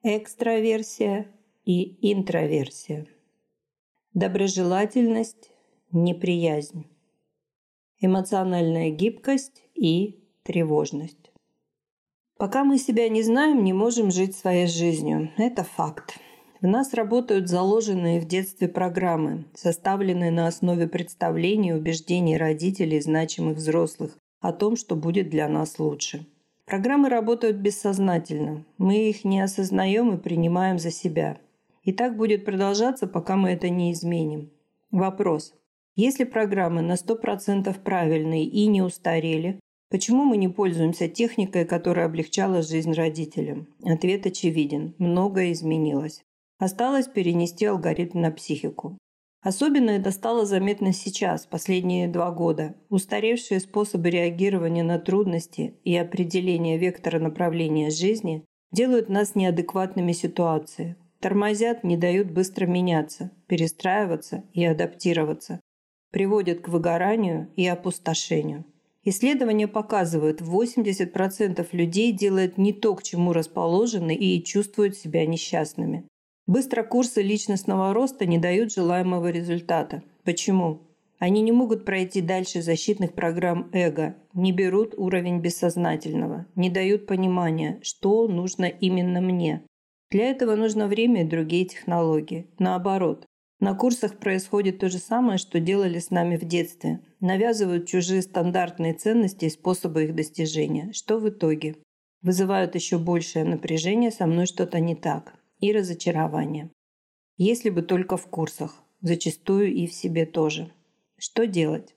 Экстраверсия 0.04 1.28
и 1.66 2.12
интроверсия. 2.14 3.08
Доброжелательность, 4.14 5.52
неприязнь. 5.92 6.88
Эмоциональная 8.00 8.92
гибкость 8.92 9.64
и 9.76 10.24
тревожность. 10.44 11.32
Пока 12.38 12.64
мы 12.64 12.78
себя 12.78 13.10
не 13.10 13.22
знаем, 13.22 13.64
не 13.64 13.74
можем 13.74 14.12
жить 14.12 14.36
своей 14.36 14.68
жизнью. 14.68 15.32
Это 15.38 15.64
факт. 15.64 16.18
В 16.62 16.68
нас 16.68 16.94
работают 16.94 17.50
заложенные 17.50 18.22
в 18.22 18.26
детстве 18.26 18.68
программы, 18.68 19.46
составленные 19.54 20.32
на 20.32 20.48
основе 20.48 20.88
представлений 20.88 21.70
и 21.70 21.74
убеждений 21.74 22.38
родителей 22.38 22.98
и 22.98 23.02
значимых 23.02 23.58
взрослых 23.58 24.18
о 24.40 24.54
том, 24.54 24.76
что 24.76 24.96
будет 24.96 25.30
для 25.30 25.50
нас 25.50 25.80
лучше. 25.80 26.26
Программы 26.70 27.10
работают 27.10 27.58
бессознательно. 27.58 28.64
Мы 28.78 29.10
их 29.10 29.26
не 29.26 29.42
осознаем 29.42 30.14
и 30.14 30.22
принимаем 30.22 30.78
за 30.78 30.92
себя. 30.92 31.40
И 31.82 31.92
так 31.92 32.16
будет 32.16 32.46
продолжаться, 32.46 33.08
пока 33.08 33.36
мы 33.36 33.50
это 33.50 33.70
не 33.70 33.92
изменим. 33.92 34.52
Вопрос. 34.92 35.56
Если 35.96 36.26
программы 36.26 36.82
на 36.82 36.94
100% 36.94 37.76
правильные 37.82 38.46
и 38.46 38.68
не 38.68 38.84
устарели, 38.84 39.60
Почему 39.92 40.24
мы 40.24 40.38
не 40.38 40.48
пользуемся 40.48 41.10
техникой, 41.10 41.66
которая 41.66 42.06
облегчала 42.06 42.62
жизнь 42.62 42.94
родителям? 42.94 43.68
Ответ 43.84 44.28
очевиден. 44.28 44.94
Многое 45.00 45.52
изменилось. 45.52 46.22
Осталось 46.60 47.08
перенести 47.08 47.66
алгоритм 47.66 48.22
на 48.22 48.30
психику. 48.30 49.00
Особенно 49.42 49.92
это 49.92 50.12
стало 50.12 50.46
заметно 50.46 50.92
сейчас, 50.92 51.46
последние 51.46 52.10
два 52.10 52.32
года. 52.32 52.76
Устаревшие 52.90 53.62
способы 53.62 54.10
реагирования 54.10 54.84
на 54.84 55.00
трудности 55.00 55.76
и 55.86 55.96
определения 55.96 56.78
вектора 56.78 57.20
направления 57.20 57.90
жизни 57.90 58.44
делают 58.74 59.08
нас 59.08 59.36
неадекватными 59.36 60.12
ситуации, 60.12 60.98
тормозят, 61.22 61.86
не 61.86 61.96
дают 61.96 62.32
быстро 62.32 62.66
меняться, 62.66 63.32
перестраиваться 63.48 64.44
и 64.54 64.66
адаптироваться, 64.66 65.62
приводят 66.12 66.60
к 66.60 66.68
выгоранию 66.68 67.50
и 67.56 67.66
опустошению. 67.66 68.66
Исследования 69.06 69.70
показывают, 69.70 70.42
80% 70.42 71.66
людей 71.72 72.12
делают 72.12 72.58
не 72.58 72.74
то, 72.74 72.94
к 72.96 73.04
чему 73.04 73.32
расположены 73.32 74.14
и 74.14 74.44
чувствуют 74.44 74.98
себя 74.98 75.26
несчастными. 75.26 76.06
Быстро 76.50 76.82
курсы 76.82 77.22
личностного 77.22 77.94
роста 77.94 78.26
не 78.26 78.40
дают 78.40 78.74
желаемого 78.74 79.30
результата. 79.30 80.02
Почему? 80.24 80.82
Они 81.20 81.44
не 81.44 81.52
могут 81.52 81.86
пройти 81.86 82.22
дальше 82.22 82.64
защитных 82.64 83.14
программ 83.14 83.70
эго, 83.72 84.16
не 84.34 84.52
берут 84.52 84.96
уровень 84.98 85.42
бессознательного, 85.42 86.48
не 86.56 86.72
дают 86.72 87.06
понимания, 87.06 87.78
что 87.84 88.28
нужно 88.28 88.66
именно 88.66 89.22
мне. 89.22 89.62
Для 90.10 90.32
этого 90.32 90.56
нужно 90.56 90.88
время 90.88 91.22
и 91.22 91.30
другие 91.30 91.66
технологии. 91.66 92.48
Наоборот, 92.58 93.28
на 93.60 93.76
курсах 93.76 94.18
происходит 94.18 94.80
то 94.80 94.90
же 94.90 94.98
самое, 94.98 95.38
что 95.38 95.60
делали 95.60 96.00
с 96.00 96.10
нами 96.10 96.36
в 96.36 96.46
детстве. 96.46 97.00
Навязывают 97.20 97.86
чужие 97.86 98.24
стандартные 98.24 98.96
ценности 98.96 99.46
и 99.46 99.52
способы 99.52 100.06
их 100.06 100.16
достижения. 100.16 100.94
Что 100.94 101.20
в 101.20 101.30
итоге? 101.30 101.76
Вызывают 102.24 102.74
еще 102.74 102.98
большее 102.98 103.46
напряжение, 103.46 104.10
со 104.10 104.26
мной 104.26 104.48
что-то 104.48 104.80
не 104.80 104.96
так. 104.96 105.39
И 105.60 105.72
разочарование. 105.72 106.72
Если 107.38 107.70
бы 107.70 107.82
только 107.82 108.18
в 108.18 108.28
курсах. 108.28 108.84
Зачастую 109.02 109.74
и 109.74 109.88
в 109.88 109.94
себе 109.94 110.26
тоже. 110.26 110.72
Что 111.18 111.48
делать? 111.48 111.96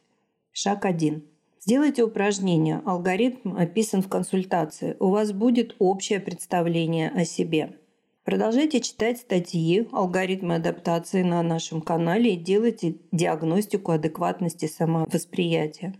Шаг 0.52 0.84
один. 0.84 1.24
Сделайте 1.60 2.04
упражнение. 2.04 2.82
Алгоритм 2.84 3.56
описан 3.56 4.02
в 4.02 4.08
консультации. 4.08 4.96
У 5.00 5.10
вас 5.10 5.32
будет 5.32 5.76
общее 5.78 6.20
представление 6.20 7.10
о 7.10 7.24
себе. 7.24 7.76
Продолжайте 8.24 8.80
читать 8.80 9.18
статьи, 9.18 9.88
алгоритмы 9.90 10.56
адаптации 10.56 11.22
на 11.22 11.42
нашем 11.42 11.80
канале 11.80 12.34
и 12.34 12.36
делайте 12.36 12.96
диагностику 13.10 13.90
адекватности 13.90 14.66
самовосприятия. 14.66 15.94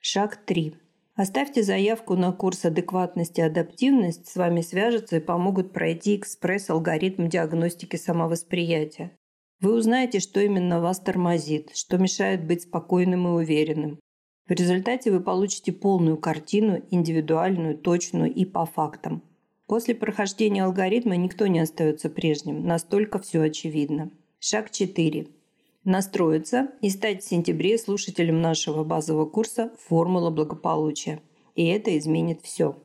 Шаг 0.00 0.36
3. 0.44 0.74
Оставьте 1.16 1.62
заявку 1.62 2.16
на 2.16 2.32
курс 2.32 2.64
адекватности 2.64 3.38
и 3.38 3.44
адаптивность, 3.44 4.26
с 4.26 4.34
вами 4.34 4.62
свяжутся 4.62 5.16
и 5.16 5.20
помогут 5.20 5.72
пройти 5.72 6.16
экспресс-алгоритм 6.16 7.28
диагностики 7.28 7.94
самовосприятия. 7.94 9.12
Вы 9.60 9.74
узнаете, 9.74 10.18
что 10.18 10.40
именно 10.40 10.80
вас 10.80 10.98
тормозит, 10.98 11.70
что 11.74 11.98
мешает 11.98 12.44
быть 12.44 12.62
спокойным 12.62 13.28
и 13.28 13.30
уверенным. 13.30 14.00
В 14.48 14.50
результате 14.50 15.12
вы 15.12 15.20
получите 15.20 15.72
полную 15.72 16.18
картину, 16.18 16.82
индивидуальную, 16.90 17.78
точную 17.78 18.34
и 18.34 18.44
по 18.44 18.66
фактам. 18.66 19.22
После 19.66 19.94
прохождения 19.94 20.64
алгоритма 20.64 21.16
никто 21.16 21.46
не 21.46 21.60
остается 21.60 22.10
прежним, 22.10 22.66
настолько 22.66 23.20
все 23.20 23.40
очевидно. 23.42 24.10
Шаг 24.40 24.70
4. 24.70 25.28
Настроиться 25.84 26.70
и 26.80 26.88
стать 26.88 27.22
в 27.22 27.28
сентябре 27.28 27.76
слушателем 27.76 28.40
нашего 28.40 28.84
базового 28.84 29.26
курса 29.26 29.70
«Формула 29.86 30.30
благополучия». 30.30 31.20
И 31.54 31.66
это 31.66 31.96
изменит 31.98 32.40
все. 32.42 32.76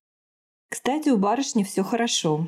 Кстати, 0.70 1.10
у 1.10 1.18
барышни 1.18 1.64
все 1.64 1.84
хорошо. 1.84 2.48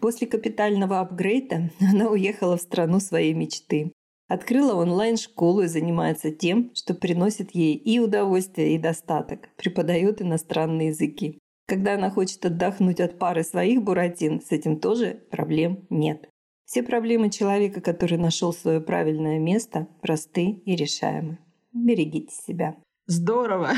После 0.00 0.26
капитального 0.26 1.00
апгрейда 1.00 1.70
она 1.80 2.10
уехала 2.10 2.58
в 2.58 2.62
страну 2.62 3.00
своей 3.00 3.32
мечты. 3.32 3.92
Открыла 4.28 4.74
онлайн-школу 4.74 5.62
и 5.62 5.66
занимается 5.66 6.30
тем, 6.30 6.72
что 6.74 6.94
приносит 6.94 7.54
ей 7.54 7.74
и 7.74 7.98
удовольствие, 7.98 8.74
и 8.74 8.78
достаток. 8.78 9.48
Преподает 9.56 10.20
иностранные 10.20 10.88
языки. 10.88 11.38
Когда 11.66 11.94
она 11.94 12.10
хочет 12.10 12.44
отдохнуть 12.44 13.00
от 13.00 13.18
пары 13.18 13.44
своих 13.44 13.82
буратин, 13.82 14.40
с 14.40 14.52
этим 14.52 14.78
тоже 14.78 15.22
проблем 15.30 15.86
нет. 15.90 16.28
Все 16.66 16.82
проблемы 16.82 17.30
человека, 17.30 17.80
который 17.80 18.18
нашел 18.18 18.52
свое 18.52 18.80
правильное 18.80 19.38
место, 19.38 19.86
просты 20.02 20.62
и 20.64 20.74
решаемы. 20.74 21.38
Берегите 21.72 22.34
себя. 22.34 22.76
Здорово! 23.06 23.70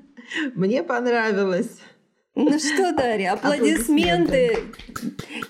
Мне 0.54 0.82
понравилось. 0.82 1.78
Ну 2.34 2.58
что, 2.58 2.92
Дарья, 2.92 3.32
аплодисменты. 3.32 4.58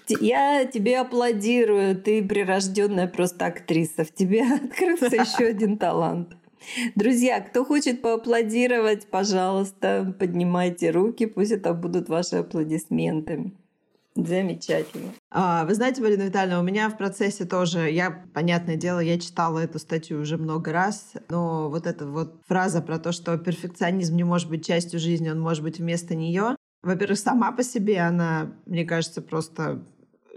Я 0.08 0.66
тебе 0.66 1.00
аплодирую. 1.00 2.00
Ты 2.00 2.22
прирожденная 2.22 3.08
просто 3.08 3.46
актриса. 3.46 4.04
В 4.04 4.12
тебе 4.12 4.44
открылся 4.54 5.06
еще 5.16 5.46
один 5.46 5.78
талант. 5.78 6.36
Друзья, 6.94 7.40
кто 7.40 7.64
хочет 7.64 8.02
поаплодировать, 8.02 9.08
пожалуйста, 9.08 10.14
поднимайте 10.18 10.90
руки, 10.90 11.26
пусть 11.26 11.50
это 11.50 11.74
будут 11.74 12.08
ваши 12.08 12.36
аплодисменты. 12.36 13.52
Замечательно. 14.16 15.12
А, 15.32 15.64
вы 15.64 15.74
знаете, 15.74 16.00
Марина 16.00 16.22
Витальевна, 16.22 16.60
у 16.60 16.62
меня 16.62 16.88
в 16.88 16.96
процессе 16.96 17.44
тоже, 17.44 17.90
я, 17.90 18.24
понятное 18.32 18.76
дело, 18.76 19.00
я 19.00 19.18
читала 19.18 19.58
эту 19.58 19.80
статью 19.80 20.20
уже 20.20 20.38
много 20.38 20.72
раз, 20.72 21.14
но 21.28 21.68
вот 21.68 21.88
эта 21.88 22.06
вот 22.06 22.40
фраза 22.46 22.80
про 22.80 23.00
то, 23.00 23.10
что 23.10 23.36
перфекционизм 23.36 24.14
не 24.14 24.22
может 24.22 24.48
быть 24.48 24.64
частью 24.64 25.00
жизни, 25.00 25.30
он 25.30 25.40
может 25.40 25.64
быть 25.64 25.78
вместо 25.78 26.14
нее. 26.14 26.54
Во-первых, 26.82 27.18
сама 27.18 27.50
по 27.50 27.64
себе 27.64 28.00
она, 28.00 28.52
мне 28.66 28.84
кажется, 28.84 29.20
просто 29.20 29.84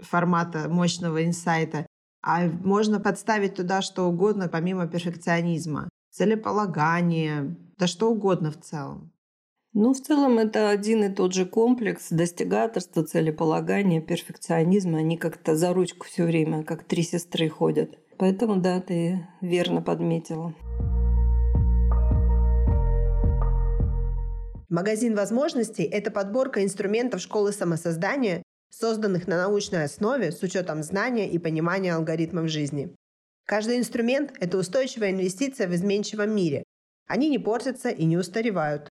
формата 0.02 0.68
мощного 0.68 1.24
инсайта. 1.24 1.86
А 2.20 2.46
можно 2.46 2.98
подставить 2.98 3.54
туда 3.54 3.80
что 3.80 4.08
угодно, 4.08 4.48
помимо 4.48 4.88
перфекционизма 4.88 5.88
целеполагание, 6.10 7.56
да 7.76 7.86
что 7.86 8.10
угодно 8.10 8.50
в 8.50 8.60
целом. 8.60 9.12
Ну, 9.74 9.92
в 9.92 10.00
целом 10.00 10.38
это 10.38 10.70
один 10.70 11.04
и 11.04 11.14
тот 11.14 11.34
же 11.34 11.44
комплекс 11.44 12.08
достигаторства, 12.10 13.04
целеполагания, 13.04 14.00
перфекционизма. 14.00 14.98
Они 14.98 15.18
как-то 15.18 15.56
за 15.56 15.74
ручку 15.74 16.06
все 16.06 16.24
время, 16.24 16.64
как 16.64 16.84
три 16.84 17.02
сестры 17.02 17.50
ходят. 17.50 17.98
Поэтому, 18.16 18.56
да, 18.56 18.80
ты 18.80 19.28
верно 19.42 19.82
подметила. 19.82 20.54
Магазин 24.70 25.14
возможностей– 25.14 25.82
это 25.84 26.10
подборка 26.10 26.64
инструментов 26.64 27.20
школы 27.20 27.52
самосоздания, 27.52 28.42
созданных 28.70 29.26
на 29.26 29.36
научной 29.36 29.84
основе 29.84 30.32
с 30.32 30.42
учетом 30.42 30.82
знания 30.82 31.30
и 31.30 31.38
понимания 31.38 31.94
алгоритмов 31.94 32.48
жизни. 32.48 32.94
Каждый 33.46 33.78
инструмент– 33.78 34.32
это 34.40 34.58
устойчивая 34.58 35.10
инвестиция 35.10 35.68
в 35.68 35.74
изменчивом 35.74 36.34
мире. 36.34 36.64
Они 37.06 37.28
не 37.30 37.38
портятся 37.38 37.90
и 37.90 38.04
не 38.04 38.16
устаревают. 38.16 38.88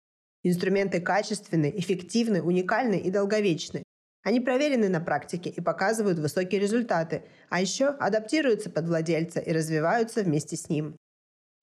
Инструменты 0.44 1.00
качественны, 1.02 1.72
эффективны, 1.76 2.42
уникальны 2.42 2.96
и 2.96 3.12
долговечны. 3.12 3.84
Они 4.24 4.40
проверены 4.40 4.90
на 4.90 5.00
практике 5.00 5.50
и 5.50 5.62
показывают 5.62 6.18
высокие 6.18 6.60
результаты, 6.60 7.24
а 7.50 7.62
еще 7.62 7.88
адаптируются 7.88 8.70
под 8.70 8.88
владельца 8.88 9.40
и 9.40 9.52
развиваются 9.52 10.24
вместе 10.24 10.56
с 10.56 10.70
ним. 10.70 10.96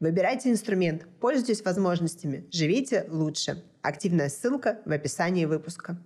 Выбирайте 0.00 0.50
инструмент, 0.50 1.06
пользуйтесь 1.20 1.64
возможностями, 1.64 2.46
живите 2.52 3.06
лучше. 3.08 3.64
Активная 3.82 4.28
ссылка 4.28 4.80
в 4.84 4.92
описании 4.92 5.44
выпуска. 5.44 5.98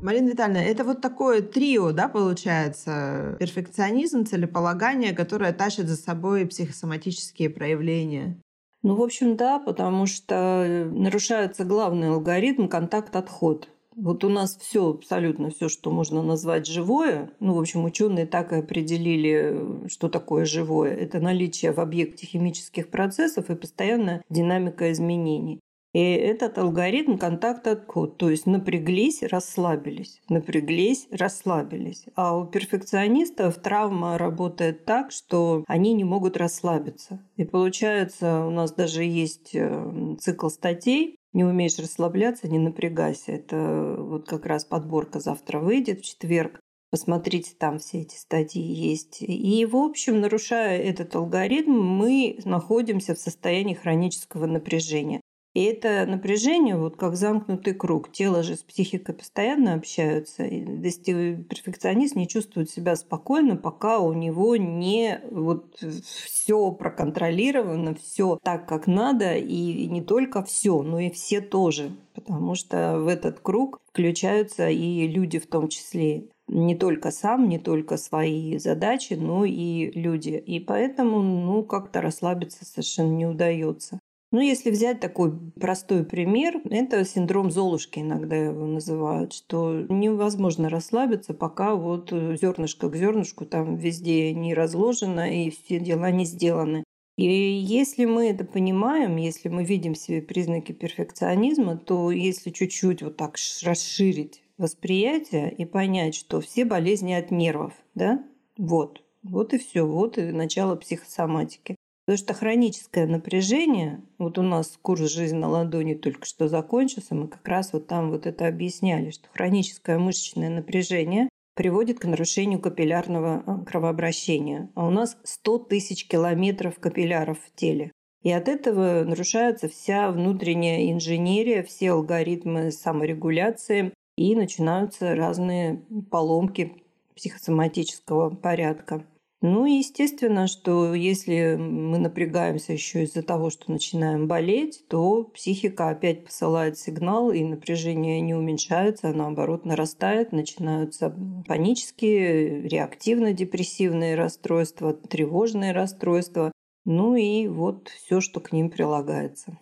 Марина 0.00 0.30
Витальевна, 0.30 0.64
это 0.64 0.84
вот 0.84 1.00
такое 1.00 1.42
трио, 1.42 1.92
да, 1.92 2.08
получается? 2.08 3.36
Перфекционизм, 3.38 4.24
целеполагание, 4.24 5.12
которое 5.12 5.52
тащит 5.52 5.88
за 5.88 5.96
собой 5.96 6.46
психосоматические 6.46 7.50
проявления. 7.50 8.40
Ну, 8.82 8.96
в 8.96 9.02
общем, 9.02 9.36
да, 9.36 9.58
потому 9.60 10.06
что 10.06 10.88
нарушается 10.92 11.64
главный 11.64 12.08
алгоритм 12.10 12.66
контакт-отход. 12.66 13.68
Вот 13.94 14.24
у 14.24 14.28
нас 14.28 14.56
все, 14.56 14.90
абсолютно 14.90 15.50
все, 15.50 15.68
что 15.68 15.90
можно 15.90 16.22
назвать 16.22 16.66
живое, 16.66 17.30
ну, 17.40 17.54
в 17.54 17.60
общем, 17.60 17.84
ученые 17.84 18.26
так 18.26 18.52
и 18.52 18.56
определили, 18.56 19.86
что 19.88 20.08
такое 20.08 20.46
живое. 20.46 20.94
Это 20.94 21.20
наличие 21.20 21.72
в 21.72 21.78
объекте 21.78 22.26
химических 22.26 22.88
процессов 22.88 23.50
и 23.50 23.54
постоянная 23.54 24.24
динамика 24.30 24.90
изменений. 24.92 25.60
И 25.92 26.00
этот 26.00 26.56
алгоритм 26.56 27.18
контакт-откод, 27.18 28.16
то 28.16 28.30
есть 28.30 28.46
напряглись, 28.46 29.22
расслабились, 29.22 30.22
напряглись, 30.30 31.06
расслабились. 31.10 32.06
А 32.14 32.38
у 32.38 32.46
перфекционистов 32.46 33.56
травма 33.56 34.16
работает 34.16 34.86
так, 34.86 35.12
что 35.12 35.64
они 35.68 35.92
не 35.92 36.04
могут 36.04 36.38
расслабиться. 36.38 37.20
И 37.36 37.44
получается, 37.44 38.46
у 38.46 38.50
нас 38.50 38.72
даже 38.72 39.04
есть 39.04 39.50
э, 39.54 40.16
цикл 40.18 40.48
статей 40.48 41.16
«Не 41.34 41.44
умеешь 41.44 41.78
расслабляться, 41.78 42.48
не 42.48 42.58
напрягайся». 42.58 43.32
Это 43.32 43.96
вот 43.98 44.26
как 44.26 44.46
раз 44.46 44.64
подборка 44.64 45.20
завтра 45.20 45.58
выйдет 45.58 46.00
в 46.00 46.04
четверг. 46.04 46.58
Посмотрите, 46.90 47.52
там 47.58 47.78
все 47.78 48.02
эти 48.02 48.16
статьи 48.16 48.62
есть. 48.62 49.18
И, 49.20 49.64
в 49.66 49.76
общем, 49.76 50.20
нарушая 50.20 50.78
этот 50.78 51.14
алгоритм, 51.16 51.72
мы 51.72 52.38
находимся 52.44 53.14
в 53.14 53.18
состоянии 53.18 53.74
хронического 53.74 54.46
напряжения. 54.46 55.20
И 55.54 55.64
это 55.64 56.06
напряжение, 56.06 56.76
вот 56.76 56.96
как 56.96 57.14
замкнутый 57.14 57.74
круг. 57.74 58.10
Тело 58.10 58.42
же 58.42 58.56
с 58.56 58.62
психикой 58.62 59.14
постоянно 59.14 59.74
общаются. 59.74 60.44
И 60.44 60.64
перфекционист 60.64 62.16
не 62.16 62.26
чувствует 62.26 62.70
себя 62.70 62.96
спокойно, 62.96 63.56
пока 63.56 63.98
у 63.98 64.14
него 64.14 64.56
не 64.56 65.20
вот 65.30 65.76
все 65.78 66.72
проконтролировано, 66.72 67.94
все 67.94 68.38
так, 68.42 68.66
как 68.66 68.86
надо, 68.86 69.36
и 69.36 69.86
не 69.88 70.00
только 70.00 70.42
все, 70.42 70.82
но 70.82 70.98
и 70.98 71.10
все 71.10 71.42
тоже. 71.42 71.92
Потому 72.14 72.54
что 72.54 72.98
в 72.98 73.06
этот 73.06 73.40
круг 73.40 73.80
включаются 73.90 74.70
и 74.70 75.06
люди 75.06 75.38
в 75.38 75.46
том 75.46 75.68
числе 75.68 76.28
не 76.48 76.74
только 76.74 77.10
сам, 77.10 77.48
не 77.48 77.58
только 77.58 77.96
свои 77.96 78.58
задачи, 78.58 79.14
но 79.14 79.44
и 79.44 79.90
люди. 79.92 80.30
И 80.30 80.60
поэтому, 80.60 81.22
ну, 81.22 81.62
как-то 81.62 82.00
расслабиться 82.00 82.64
совершенно 82.64 83.12
не 83.12 83.26
удается. 83.26 83.98
Ну, 84.32 84.40
если 84.40 84.70
взять 84.70 84.98
такой 84.98 85.30
простой 85.60 86.04
пример, 86.04 86.62
это 86.70 87.04
синдром 87.04 87.50
Золушки 87.50 87.98
иногда 87.98 88.34
его 88.34 88.66
называют, 88.66 89.34
что 89.34 89.84
невозможно 89.90 90.70
расслабиться, 90.70 91.34
пока 91.34 91.74
вот 91.74 92.10
зернышко 92.10 92.88
к 92.88 92.96
зернышку 92.96 93.44
там 93.44 93.76
везде 93.76 94.32
не 94.32 94.54
разложено 94.54 95.30
и 95.30 95.50
все 95.50 95.78
дела 95.78 96.10
не 96.10 96.24
сделаны. 96.24 96.82
И 97.18 97.26
если 97.26 98.06
мы 98.06 98.30
это 98.30 98.46
понимаем, 98.46 99.16
если 99.16 99.50
мы 99.50 99.64
видим 99.64 99.92
в 99.92 99.98
себе 99.98 100.22
признаки 100.22 100.72
перфекционизма, 100.72 101.76
то 101.76 102.10
если 102.10 102.48
чуть-чуть 102.48 103.02
вот 103.02 103.18
так 103.18 103.36
расширить 103.62 104.42
восприятие 104.56 105.52
и 105.52 105.66
понять, 105.66 106.14
что 106.14 106.40
все 106.40 106.64
болезни 106.64 107.12
от 107.12 107.30
нервов, 107.30 107.74
да, 107.94 108.24
вот, 108.56 109.02
вот 109.22 109.52
и 109.52 109.58
все, 109.58 109.86
вот 109.86 110.16
и 110.16 110.32
начало 110.32 110.74
психосоматики. 110.76 111.76
Потому 112.04 112.18
что 112.18 112.34
хроническое 112.34 113.06
напряжение, 113.06 114.02
вот 114.18 114.36
у 114.38 114.42
нас 114.42 114.76
курс 114.82 115.02
«Жизнь 115.02 115.36
на 115.36 115.48
ладони» 115.48 115.94
только 115.94 116.26
что 116.26 116.48
закончился, 116.48 117.14
мы 117.14 117.28
как 117.28 117.46
раз 117.46 117.72
вот 117.72 117.86
там 117.86 118.10
вот 118.10 118.26
это 118.26 118.48
объясняли, 118.48 119.10
что 119.10 119.28
хроническое 119.32 119.98
мышечное 119.98 120.50
напряжение 120.50 121.28
приводит 121.54 122.00
к 122.00 122.04
нарушению 122.04 122.60
капиллярного 122.60 123.42
а, 123.46 123.64
кровообращения. 123.64 124.70
А 124.74 124.86
у 124.86 124.90
нас 124.90 125.16
100 125.22 125.58
тысяч 125.58 126.08
километров 126.08 126.78
капилляров 126.80 127.38
в 127.38 127.54
теле. 127.54 127.92
И 128.22 128.32
от 128.32 128.48
этого 128.48 129.04
нарушается 129.04 129.68
вся 129.68 130.10
внутренняя 130.10 130.90
инженерия, 130.92 131.62
все 131.62 131.92
алгоритмы 131.92 132.72
саморегуляции, 132.72 133.92
и 134.16 134.34
начинаются 134.36 135.14
разные 135.14 135.82
поломки 136.10 136.82
психосоматического 137.16 138.30
порядка. 138.30 139.04
Ну 139.44 139.66
естественно, 139.66 140.46
что 140.46 140.94
если 140.94 141.56
мы 141.56 141.98
напрягаемся 141.98 142.74
еще 142.74 143.02
из-за 143.02 143.24
того, 143.24 143.50
что 143.50 143.72
начинаем 143.72 144.28
болеть, 144.28 144.84
то 144.88 145.24
психика 145.24 145.88
опять 145.88 146.24
посылает 146.24 146.78
сигнал, 146.78 147.32
и 147.32 147.42
напряжение 147.42 148.20
не 148.20 148.34
уменьшается, 148.34 149.08
а 149.08 149.12
наоборот 149.12 149.64
нарастает, 149.64 150.30
начинаются 150.30 151.12
панические, 151.48 152.68
реактивно-депрессивные 152.68 154.14
расстройства, 154.14 154.94
тревожные 154.94 155.72
расстройства, 155.72 156.52
ну 156.84 157.16
и 157.16 157.48
вот 157.48 157.88
все, 157.88 158.20
что 158.20 158.38
к 158.38 158.52
ним 158.52 158.70
прилагается. 158.70 159.58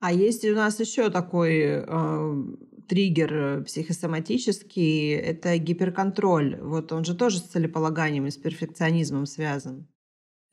А 0.00 0.10
есть 0.10 0.42
у 0.46 0.54
нас 0.54 0.80
еще 0.80 1.10
такой 1.10 1.60
э, 1.60 2.34
триггер 2.92 3.32
э, 3.32 3.62
психосоматический, 3.62 5.12
это 5.12 5.56
гиперконтроль. 5.56 6.58
Вот 6.60 6.92
он 6.92 7.06
же 7.06 7.16
тоже 7.16 7.38
с 7.38 7.44
целеполаганием 7.44 8.26
и 8.26 8.30
с 8.30 8.36
перфекционизмом 8.36 9.24
связан. 9.24 9.86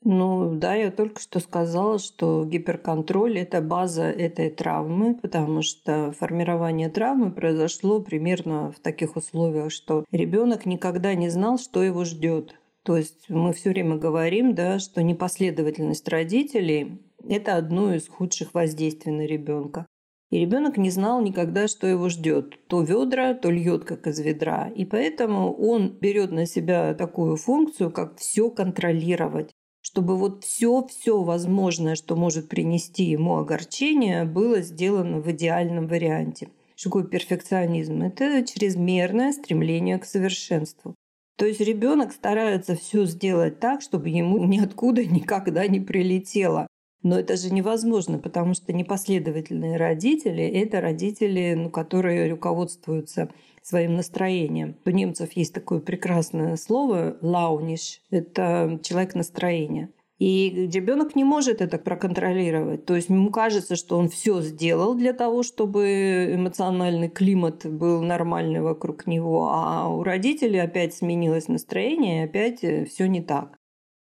Ну 0.02 0.54
да, 0.54 0.74
я 0.74 0.90
только 0.90 1.20
что 1.20 1.38
сказала, 1.40 1.98
что 1.98 2.46
гиперконтроль– 2.46 3.38
это 3.40 3.60
база 3.60 4.04
этой 4.04 4.48
травмы, 4.48 5.16
потому 5.16 5.60
что 5.60 6.12
формирование 6.12 6.88
травмы 6.88 7.30
произошло 7.30 8.00
примерно 8.00 8.72
в 8.72 8.80
таких 8.80 9.16
условиях, 9.16 9.70
что 9.70 10.06
ребенок 10.10 10.64
никогда 10.64 11.12
не 11.12 11.28
знал, 11.28 11.58
что 11.58 11.82
его 11.82 12.06
ждет. 12.06 12.54
То 12.84 12.96
есть 12.96 13.28
мы 13.28 13.52
все 13.52 13.68
время 13.68 13.96
говорим, 13.96 14.54
да, 14.54 14.78
что 14.78 15.02
непоследовательность 15.02 16.08
родителей– 16.08 17.02
это 17.28 17.56
одно 17.56 17.92
из 17.92 18.08
худших 18.08 18.54
воздействий 18.54 19.12
на 19.12 19.26
ребенка. 19.26 19.84
И 20.30 20.38
ребенок 20.38 20.76
не 20.76 20.90
знал 20.90 21.20
никогда, 21.20 21.66
что 21.66 21.86
его 21.86 22.08
ждет. 22.08 22.58
То 22.68 22.82
ведра, 22.82 23.34
то 23.34 23.50
льет, 23.50 23.84
как 23.84 24.06
из 24.06 24.20
ведра. 24.20 24.68
И 24.68 24.84
поэтому 24.84 25.52
он 25.52 25.98
берет 26.00 26.30
на 26.30 26.46
себя 26.46 26.94
такую 26.94 27.36
функцию, 27.36 27.90
как 27.90 28.16
все 28.18 28.50
контролировать 28.50 29.50
чтобы 29.82 30.16
вот 30.16 30.44
все-все 30.44 31.22
возможное, 31.22 31.94
что 31.94 32.16
может 32.16 32.48
принести 32.48 33.04
ему 33.04 33.38
огорчение, 33.38 34.24
было 34.24 34.60
сделано 34.60 35.20
в 35.20 35.30
идеальном 35.30 35.88
варианте. 35.88 36.48
Что 36.76 36.90
такое 36.90 37.04
перфекционизм? 37.04 38.02
Это 38.02 38.44
чрезмерное 38.46 39.32
стремление 39.32 39.98
к 39.98 40.04
совершенству. 40.04 40.94
То 41.36 41.46
есть 41.46 41.60
ребенок 41.60 42.12
старается 42.12 42.76
все 42.76 43.04
сделать 43.06 43.60
так, 43.60 43.80
чтобы 43.80 44.10
ему 44.10 44.44
ниоткуда 44.44 45.04
никогда 45.04 45.66
не 45.66 45.80
прилетело. 45.80 46.66
Но 47.02 47.18
это 47.18 47.36
же 47.36 47.52
невозможно, 47.52 48.18
потому 48.18 48.54
что 48.54 48.72
непоследовательные 48.72 49.76
родители– 49.76 50.44
это 50.62 50.80
родители, 50.80 51.54
ну, 51.54 51.70
которые 51.70 52.30
руководствуются 52.30 53.30
своим 53.62 53.94
настроением. 53.94 54.76
У 54.84 54.90
немцев 54.90 55.32
есть 55.32 55.54
такое 55.54 55.80
прекрасное 55.80 56.56
слово 56.56 57.16
«лауниш»– 57.22 58.02
это 58.10 58.78
человек 58.82 59.14
настроения. 59.14 59.90
И 60.20 60.68
ребенок 60.70 61.16
не 61.16 61.24
может 61.24 61.62
это 61.62 61.78
проконтролировать. 61.78 62.84
То 62.84 62.94
есть 62.94 63.08
ему 63.08 63.30
кажется, 63.30 63.74
что 63.74 63.96
он 63.96 64.10
все 64.10 64.42
сделал 64.42 64.94
для 64.94 65.14
того, 65.14 65.42
чтобы 65.42 66.34
эмоциональный 66.34 67.08
климат 67.08 67.64
был 67.64 68.02
нормальный 68.02 68.60
вокруг 68.60 69.06
него, 69.06 69.50
а 69.50 69.88
у 69.88 70.02
родителей 70.02 70.58
опять 70.58 70.94
сменилось 70.94 71.48
настроение, 71.48 72.20
и 72.20 72.24
опять 72.26 72.62
э, 72.62 72.84
все 72.84 73.08
не 73.08 73.22
так. 73.22 73.59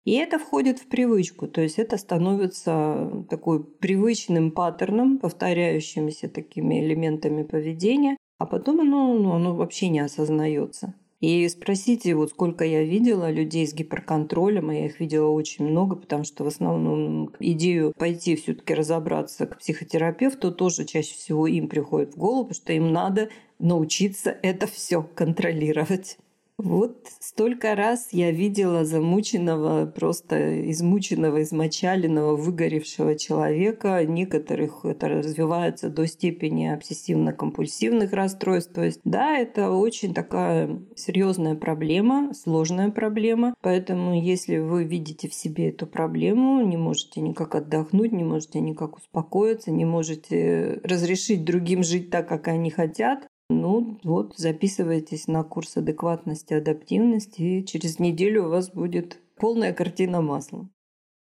И 0.03 0.13
это 0.13 0.39
входит 0.39 0.79
в 0.79 0.87
привычку, 0.87 1.47
то 1.47 1.61
есть 1.61 1.77
это 1.77 1.97
становится 1.97 3.25
такой 3.29 3.63
привычным 3.63 4.51
паттерном, 4.51 5.19
повторяющимися 5.19 6.27
такими 6.27 6.83
элементами 6.83 7.43
поведения, 7.43 8.17
а 8.39 8.47
потом 8.47 8.81
оно, 8.81 9.13
ну, 9.13 9.33
оно 9.33 9.55
вообще 9.55 9.89
не 9.89 9.99
осознается. 9.99 10.95
И 11.19 11.47
спросите, 11.49 12.15
вот 12.15 12.31
сколько 12.31 12.65
я 12.65 12.83
видела 12.83 13.29
людей 13.29 13.67
с 13.67 13.75
гиперконтролем, 13.75 14.71
а 14.71 14.73
я 14.73 14.87
их 14.87 14.99
видела 14.99 15.29
очень 15.29 15.65
много, 15.65 15.95
потому 15.95 16.23
что 16.23 16.43
в 16.43 16.47
основном 16.47 17.31
идею 17.39 17.93
пойти 17.95 18.35
все 18.35 18.55
таки 18.55 18.73
разобраться 18.73 19.45
к 19.45 19.59
психотерапевту 19.59 20.51
тоже 20.51 20.83
чаще 20.85 21.13
всего 21.13 21.45
им 21.45 21.67
приходит 21.67 22.15
в 22.15 22.17
голову, 22.17 22.45
потому 22.45 22.55
что 22.55 22.73
им 22.73 22.91
надо 22.91 23.29
научиться 23.59 24.35
это 24.41 24.65
все 24.65 25.03
контролировать. 25.03 26.17
Вот 26.63 27.07
столько 27.19 27.73
раз 27.73 28.09
я 28.11 28.29
видела 28.29 28.85
замученного, 28.85 29.87
просто 29.87 30.69
измученного, 30.69 31.41
измочаленного, 31.41 32.35
выгоревшего 32.35 33.17
человека. 33.17 34.05
Некоторых 34.05 34.85
это 34.85 35.09
развивается 35.09 35.89
до 35.89 36.05
степени 36.05 36.71
обсессивно-компульсивных 36.71 38.13
расстройств. 38.13 38.73
То 38.73 38.83
есть, 38.83 39.01
да, 39.03 39.39
это 39.39 39.71
очень 39.71 40.13
такая 40.13 40.79
серьезная 40.95 41.55
проблема, 41.55 42.31
сложная 42.35 42.91
проблема. 42.91 43.55
Поэтому, 43.61 44.21
если 44.21 44.59
вы 44.59 44.83
видите 44.83 45.27
в 45.29 45.33
себе 45.33 45.69
эту 45.69 45.87
проблему, 45.87 46.61
не 46.61 46.77
можете 46.77 47.21
никак 47.21 47.55
отдохнуть, 47.55 48.11
не 48.11 48.23
можете 48.23 48.59
никак 48.59 48.97
успокоиться, 48.97 49.71
не 49.71 49.85
можете 49.85 50.79
разрешить 50.83 51.43
другим 51.43 51.83
жить 51.83 52.11
так, 52.11 52.27
как 52.27 52.47
они 52.49 52.69
хотят, 52.69 53.27
ну 53.51 53.99
вот, 54.03 54.37
записывайтесь 54.37 55.27
на 55.27 55.43
курс 55.43 55.77
адекватности, 55.77 56.53
адаптивности, 56.53 57.41
и 57.41 57.65
через 57.65 57.99
неделю 57.99 58.45
у 58.45 58.49
вас 58.49 58.69
будет 58.69 59.19
полная 59.37 59.73
картина 59.73 60.21
масла. 60.21 60.69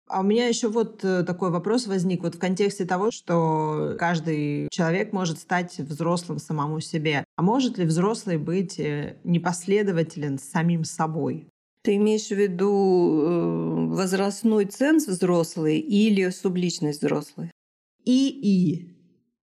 А 0.07 0.21
у 0.21 0.23
меня 0.23 0.47
еще 0.47 0.69
вот 0.69 1.03
э, 1.03 1.25
такой 1.25 1.51
вопрос 1.51 1.87
возник 1.87 2.23
вот 2.23 2.35
в 2.35 2.39
контексте 2.39 2.85
того, 2.85 3.11
что 3.11 3.97
каждый 3.99 4.69
человек 4.71 5.13
может 5.13 5.39
стать 5.39 5.79
взрослым 5.79 6.39
самому 6.39 6.81
себе. 6.81 7.25
А 7.37 7.43
может 7.43 7.79
ли 7.79 7.87
взрослый 7.87 8.37
быть 8.37 8.79
э, 8.79 9.17
непоследователен 9.25 10.39
с 10.39 10.45
самим 10.45 10.85
собой? 10.85 11.49
Ты 11.83 11.97
имеешь 11.97 12.29
в 12.29 12.33
виду 12.33 13.23
э, 13.23 13.87
возрастной 13.95 14.67
ценз 14.67 15.07
взрослый 15.07 15.79
или 15.79 16.29
субличность 16.29 17.03
взрослый? 17.03 17.51
И-и. 18.05 18.95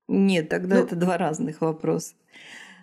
Нет, 0.08 0.50
тогда 0.50 0.76
ну, 0.76 0.84
это 0.84 0.96
два 0.96 1.18
разных 1.18 1.62
вопроса. 1.62 2.14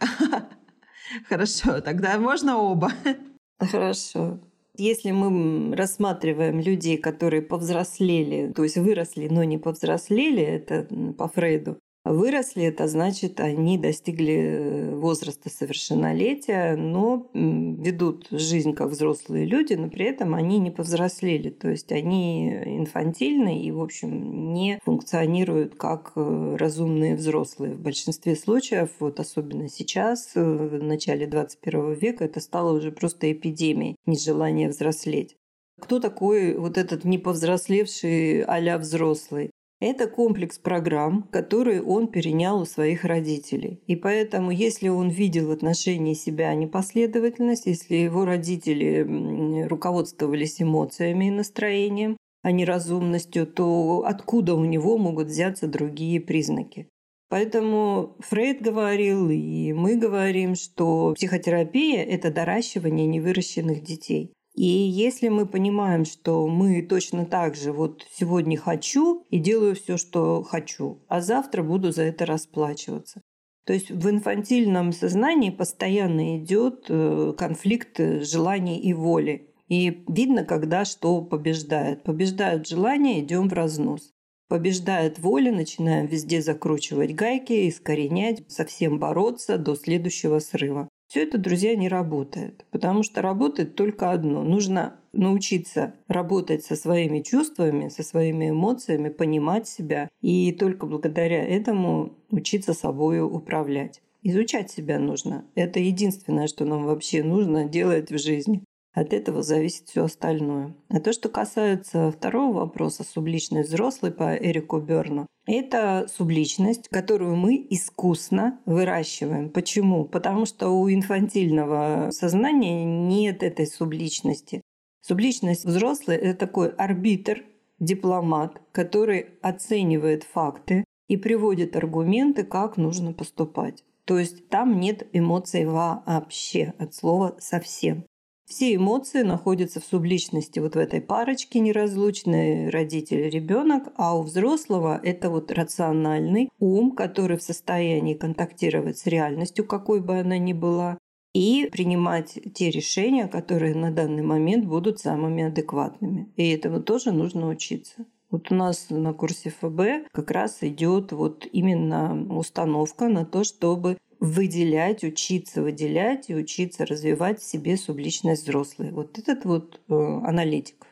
Хорошо, 1.28 1.80
тогда 1.80 2.18
можно 2.18 2.58
оба. 2.58 2.92
Хорошо. 3.58 4.38
Если 4.76 5.10
мы 5.10 5.74
рассматриваем 5.74 6.60
людей, 6.60 6.98
которые 6.98 7.42
повзрослели, 7.42 8.52
то 8.52 8.62
есть 8.62 8.76
выросли, 8.76 9.26
но 9.28 9.42
не 9.42 9.58
повзрослели, 9.58 10.42
это 10.42 10.86
по 11.14 11.26
Фрейду, 11.28 11.78
Выросли, 12.10 12.64
это 12.64 12.88
значит, 12.88 13.38
они 13.40 13.76
достигли 13.76 14.34
э, 14.34 14.94
возраста 14.94 15.50
совершеннолетия, 15.50 16.74
но 16.74 17.28
ведут 17.34 18.28
жизнь 18.30 18.72
как 18.72 18.88
взрослые 18.88 19.44
люди, 19.44 19.74
но 19.74 19.90
при 19.90 20.06
этом 20.06 20.34
они 20.34 20.58
не 20.58 20.70
повзрослели. 20.70 21.50
То 21.50 21.68
есть 21.68 21.92
они 21.92 22.48
инфантильны 22.50 23.62
и, 23.62 23.70
в 23.70 23.82
общем, 23.82 24.54
не 24.54 24.80
функционируют 24.84 25.74
как 25.74 26.12
э, 26.16 26.56
разумные 26.58 27.14
взрослые. 27.14 27.74
В 27.74 27.80
большинстве 27.80 28.36
случаев, 28.36 28.88
вот 29.00 29.20
особенно 29.20 29.68
сейчас, 29.68 30.32
э, 30.34 30.42
в 30.42 30.82
начале 30.82 31.26
21 31.26 31.92
века, 31.92 32.24
это 32.24 32.40
стало 32.40 32.72
уже 32.72 32.90
просто 32.90 33.30
эпидемией 33.30 33.96
нежелания 34.06 34.70
взрослеть. 34.70 35.36
Кто 35.78 36.00
такой 36.00 36.56
вот 36.56 36.78
этот 36.78 37.04
неповзрослевший 37.04 38.42
а 38.42 38.78
взрослый? 38.78 39.50
Это 39.80 40.08
комплекс 40.08 40.58
программ, 40.58 41.22
которые 41.30 41.82
он 41.82 42.08
перенял 42.08 42.60
у 42.60 42.64
своих 42.64 43.04
родителей. 43.04 43.80
И 43.86 43.94
поэтому, 43.94 44.50
если 44.50 44.88
он 44.88 45.08
видел 45.08 45.48
в 45.48 45.52
отношении 45.52 46.14
себя 46.14 46.52
непоследовательность, 46.54 47.66
если 47.66 47.94
его 47.94 48.24
родители 48.24 49.66
руководствовались 49.68 50.60
эмоциями 50.60 51.26
и 51.26 51.30
настроением, 51.30 52.16
а 52.42 52.50
не 52.50 52.64
разумностью, 52.64 53.46
то 53.46 54.04
откуда 54.04 54.54
у 54.54 54.64
него 54.64 54.98
могут 54.98 55.28
взяться 55.28 55.68
другие 55.68 56.20
признаки? 56.20 56.88
Поэтому 57.28 58.16
Фрейд 58.20 58.62
говорил, 58.62 59.28
и 59.28 59.72
мы 59.74 59.96
говорим, 59.96 60.54
что 60.54 61.12
психотерапия– 61.14 62.02
это 62.04 62.32
доращивание 62.32 63.06
невыращенных 63.06 63.82
детей. 63.82 64.32
И 64.58 64.66
если 64.66 65.28
мы 65.28 65.46
понимаем, 65.46 66.04
что 66.04 66.48
мы 66.48 66.82
точно 66.82 67.24
так 67.24 67.54
же 67.54 67.72
вот 67.72 68.04
сегодня 68.10 68.58
хочу 68.58 69.24
и 69.30 69.38
делаю 69.38 69.76
все, 69.76 69.96
что 69.96 70.42
хочу, 70.42 70.98
а 71.06 71.20
завтра 71.20 71.62
буду 71.62 71.92
за 71.92 72.02
это 72.02 72.26
расплачиваться. 72.26 73.22
То 73.66 73.72
есть 73.72 73.92
в 73.92 74.10
инфантильном 74.10 74.92
сознании 74.92 75.50
постоянно 75.50 76.38
идет 76.38 76.86
э, 76.88 77.34
конфликт 77.38 78.00
желаний 78.00 78.80
и 78.80 78.92
воли. 78.94 79.54
И 79.68 80.02
видно, 80.08 80.42
когда 80.44 80.84
что 80.84 81.22
побеждает. 81.22 82.02
Побеждают 82.02 82.66
желания, 82.66 83.20
идем 83.20 83.48
в 83.48 83.52
разнос. 83.52 84.10
Побеждает 84.48 85.20
воля, 85.20 85.52
начинаем 85.52 86.06
везде 86.06 86.42
закручивать 86.42 87.14
гайки, 87.14 87.68
искоренять, 87.68 88.42
совсем 88.50 88.98
бороться 88.98 89.56
до 89.56 89.76
следующего 89.76 90.40
срыва. 90.40 90.88
Все 91.08 91.22
это, 91.22 91.38
друзья, 91.38 91.74
не 91.74 91.88
работает, 91.88 92.66
потому 92.70 93.02
что 93.02 93.22
работает 93.22 93.74
только 93.74 94.10
одно. 94.10 94.42
Нужно 94.44 95.00
научиться 95.14 95.94
работать 96.06 96.64
со 96.64 96.76
своими 96.76 97.20
чувствами, 97.20 97.88
со 97.88 98.02
своими 98.02 98.50
эмоциями, 98.50 99.08
понимать 99.08 99.66
себя 99.66 100.10
и 100.20 100.52
только 100.52 100.84
благодаря 100.84 101.42
этому 101.42 102.18
учиться 102.30 102.74
собой 102.74 103.22
управлять. 103.22 104.02
Изучать 104.22 104.70
себя 104.70 104.98
нужно. 104.98 105.46
Это 105.54 105.80
единственное, 105.80 106.46
что 106.46 106.66
нам 106.66 106.84
вообще 106.84 107.22
нужно 107.22 107.64
делать 107.64 108.10
в 108.10 108.18
жизни. 108.18 108.62
От 108.98 109.12
этого 109.12 109.42
зависит 109.42 109.88
все 109.88 110.06
остальное. 110.06 110.74
А 110.88 110.98
то, 110.98 111.12
что 111.12 111.28
касается 111.28 112.10
второго 112.10 112.58
вопроса, 112.58 113.04
субличность 113.04 113.68
взрослый 113.68 114.10
по 114.10 114.34
Эрику 114.34 114.80
Берну, 114.80 115.28
это 115.46 116.08
субличность, 116.12 116.88
которую 116.88 117.36
мы 117.36 117.64
искусно 117.70 118.58
выращиваем. 118.66 119.50
Почему? 119.50 120.04
Потому 120.04 120.46
что 120.46 120.70
у 120.70 120.90
инфантильного 120.90 122.10
сознания 122.10 122.84
нет 122.84 123.44
этой 123.44 123.68
субличности. 123.68 124.62
Субличность 125.00 125.64
взрослый– 125.64 126.16
это 126.18 126.36
такой 126.36 126.70
арбитр, 126.70 127.44
дипломат, 127.78 128.60
который 128.72 129.26
оценивает 129.42 130.24
факты 130.24 130.84
и 131.06 131.16
приводит 131.16 131.76
аргументы, 131.76 132.42
как 132.42 132.76
нужно 132.76 133.12
поступать. 133.12 133.84
То 134.06 134.18
есть 134.18 134.48
там 134.48 134.80
нет 134.80 135.06
эмоций 135.12 135.66
вообще, 135.66 136.74
от 136.78 136.94
слова 136.94 137.36
совсем. 137.38 138.04
Все 138.48 138.74
эмоции 138.74 139.20
находятся 139.20 139.78
в 139.78 139.84
субличности 139.84 140.58
вот 140.58 140.74
в 140.74 140.78
этой 140.78 141.02
парочке 141.02 141.60
неразлучной 141.60 142.70
родитель-ребенок, 142.70 143.92
а 143.96 144.16
у 144.16 144.22
взрослого 144.22 144.98
это 145.02 145.28
вот 145.28 145.52
рациональный 145.52 146.48
ум, 146.58 146.92
который 146.92 147.36
в 147.36 147.42
состоянии 147.42 148.14
контактировать 148.14 148.96
с 148.96 149.06
реальностью, 149.06 149.66
какой 149.66 150.00
бы 150.00 150.18
она 150.18 150.38
ни 150.38 150.54
была, 150.54 150.96
и 151.34 151.68
принимать 151.70 152.38
те 152.54 152.70
решения, 152.70 153.28
которые 153.28 153.74
на 153.74 153.90
данный 153.90 154.22
момент 154.22 154.64
будут 154.64 154.98
самыми 154.98 155.44
адекватными. 155.44 156.32
И 156.36 156.48
этому 156.48 156.82
тоже 156.82 157.12
нужно 157.12 157.48
учиться. 157.48 158.06
Вот 158.30 158.50
у 158.50 158.54
нас 158.54 158.86
на 158.88 159.12
курсе 159.12 159.50
ФБ 159.50 160.10
как 160.10 160.30
раз 160.30 160.58
идет 160.62 161.12
вот 161.12 161.46
именно 161.52 162.34
установка 162.34 163.08
на 163.08 163.26
то, 163.26 163.44
чтобы 163.44 163.98
выделять, 164.20 165.04
учиться 165.04 165.62
выделять 165.62 166.28
и 166.28 166.34
учиться 166.34 166.84
развивать 166.84 167.40
в 167.40 167.44
себе 167.44 167.76
субличность 167.76 168.42
взрослой. 168.42 168.90
Вот 168.90 169.18
этот 169.18 169.44
вот 169.44 169.80
э, 169.88 169.94
аналитик. 169.94 170.86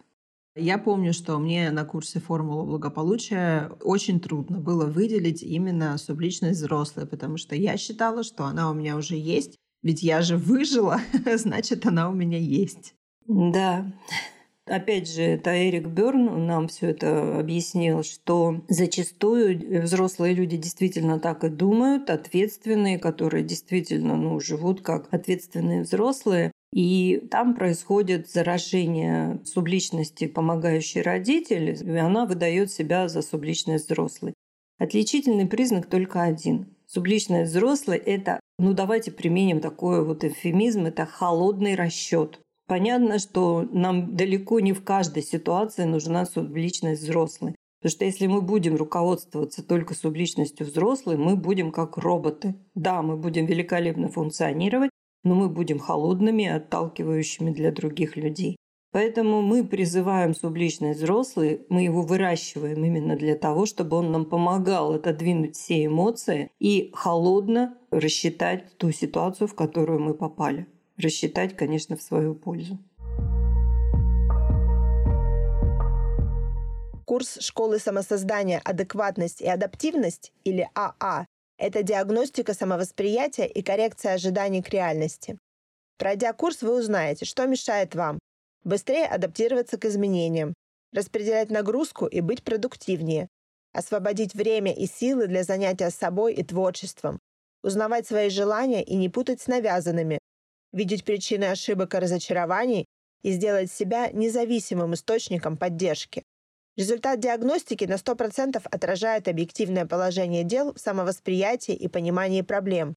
Я 0.54 0.78
помню, 0.78 1.12
что 1.12 1.38
мне 1.38 1.70
на 1.70 1.84
курсе 1.84 2.18
«Формула 2.18 2.64
благополучия» 2.64 3.70
очень 3.82 4.20
трудно 4.20 4.58
было 4.58 4.86
выделить 4.86 5.42
именно 5.42 5.98
субличность 5.98 6.60
взрослой, 6.60 7.06
потому 7.06 7.36
что 7.36 7.54
я 7.54 7.76
считала, 7.76 8.22
что 8.22 8.44
она 8.46 8.70
у 8.70 8.74
меня 8.74 8.96
уже 8.96 9.16
есть, 9.16 9.56
ведь 9.82 10.02
я 10.02 10.22
же 10.22 10.38
выжила, 10.38 11.00
значит, 11.36 11.84
она 11.84 12.08
у 12.08 12.14
меня 12.14 12.38
есть. 12.38 12.94
Да, 13.26 13.92
Опять 14.66 15.08
же, 15.08 15.22
это 15.22 15.50
Эрик 15.56 15.86
Берн 15.86 16.44
нам 16.44 16.66
все 16.66 16.90
это 16.90 17.38
объяснил, 17.38 18.02
что 18.02 18.64
зачастую 18.68 19.82
взрослые 19.82 20.34
люди 20.34 20.56
действительно 20.56 21.20
так 21.20 21.44
и 21.44 21.48
думают, 21.48 22.10
ответственные, 22.10 22.98
которые 22.98 23.44
действительно 23.44 24.16
ну, 24.16 24.40
живут 24.40 24.80
как 24.82 25.06
ответственные 25.14 25.82
взрослые. 25.82 26.50
И 26.72 27.26
там 27.30 27.54
происходит 27.54 28.28
заражение 28.28 29.40
субличности 29.44 30.26
помогающей 30.26 31.00
родители, 31.00 31.76
и 31.80 31.96
она 31.96 32.26
выдает 32.26 32.72
себя 32.72 33.08
за 33.08 33.22
субличность 33.22 33.86
взрослой. 33.86 34.34
Отличительный 34.78 35.46
признак 35.46 35.86
только 35.86 36.22
один. 36.22 36.76
Субличность 36.86 37.52
взрослой– 37.52 37.96
это, 38.04 38.40
ну 38.58 38.74
давайте 38.74 39.12
применим 39.12 39.60
такой 39.60 40.04
вот 40.04 40.24
эвфемизм, 40.24 40.86
это 40.86 41.06
холодный 41.06 41.76
расчет. 41.76 42.40
Понятно, 42.66 43.20
что 43.20 43.62
нам 43.70 44.16
далеко 44.16 44.58
не 44.58 44.72
в 44.72 44.82
каждой 44.82 45.22
ситуации 45.22 45.84
нужна 45.84 46.26
субличность 46.26 47.02
взрослой. 47.02 47.54
Потому 47.80 47.90
что 47.90 48.04
если 48.04 48.26
мы 48.26 48.42
будем 48.42 48.74
руководствоваться 48.74 49.62
только 49.62 49.94
субличностью 49.94 50.66
взрослой, 50.66 51.16
мы 51.16 51.36
будем 51.36 51.70
как 51.70 51.96
роботы. 51.96 52.56
Да, 52.74 53.02
мы 53.02 53.16
будем 53.16 53.46
великолепно 53.46 54.08
функционировать, 54.08 54.90
но 55.22 55.36
мы 55.36 55.48
будем 55.48 55.78
холодными 55.78 56.46
отталкивающими 56.46 57.52
для 57.52 57.70
других 57.70 58.16
людей. 58.16 58.56
Поэтому 58.90 59.42
мы 59.42 59.62
призываем 59.62 60.34
субличность 60.34 61.00
взрослый, 61.00 61.66
мы 61.68 61.82
его 61.82 62.02
выращиваем 62.02 62.82
именно 62.84 63.14
для 63.14 63.36
того, 63.36 63.66
чтобы 63.66 63.98
он 63.98 64.10
нам 64.10 64.24
помогал 64.24 64.94
отодвинуть 64.94 65.54
все 65.54 65.84
эмоции 65.84 66.50
и 66.58 66.90
холодно 66.94 67.76
рассчитать 67.90 68.76
ту 68.78 68.90
ситуацию, 68.90 69.48
в 69.48 69.54
которую 69.54 70.00
мы 70.00 70.14
попали 70.14 70.66
рассчитать, 70.96 71.56
конечно, 71.56 71.96
в 71.96 72.02
свою 72.02 72.34
пользу. 72.34 72.78
Курс 77.04 77.38
школы 77.40 77.78
самосоздания 77.78 78.60
«Адекватность 78.64 79.40
и 79.40 79.46
адаптивность» 79.46 80.32
или 80.44 80.68
АА 80.74 80.94
а– 81.00 81.26
это 81.58 81.82
диагностика 81.82 82.52
самовосприятия 82.52 83.46
и 83.46 83.62
коррекция 83.62 84.14
ожиданий 84.14 84.60
к 84.60 84.70
реальности. 84.70 85.38
Пройдя 85.98 86.32
курс, 86.32 86.62
вы 86.62 86.78
узнаете, 86.78 87.24
что 87.24 87.46
мешает 87.46 87.94
вам 87.94 88.18
быстрее 88.64 89.06
адаптироваться 89.06 89.78
к 89.78 89.84
изменениям, 89.84 90.52
распределять 90.92 91.50
нагрузку 91.50 92.06
и 92.06 92.20
быть 92.20 92.42
продуктивнее, 92.42 93.28
освободить 93.72 94.34
время 94.34 94.74
и 94.74 94.86
силы 94.86 95.28
для 95.28 95.44
занятия 95.44 95.90
собой 95.90 96.34
и 96.34 96.42
творчеством, 96.42 97.20
узнавать 97.62 98.06
свои 98.06 98.30
желания 98.30 98.82
и 98.82 98.96
не 98.96 99.08
путать 99.08 99.40
с 99.40 99.46
навязанными, 99.46 100.18
видеть 100.72 101.04
причины 101.04 101.44
ошибок 101.44 101.94
и 101.94 101.98
разочарований 101.98 102.86
и 103.22 103.32
сделать 103.32 103.70
себя 103.70 104.10
независимым 104.12 104.94
источником 104.94 105.56
поддержки. 105.56 106.22
Результат 106.76 107.20
диагностики 107.20 107.84
на 107.84 107.94
100% 107.94 108.60
отражает 108.70 109.28
объективное 109.28 109.86
положение 109.86 110.44
дел 110.44 110.74
в 110.74 110.78
самовосприятии 110.78 111.74
и 111.74 111.88
понимании 111.88 112.42
проблем. 112.42 112.94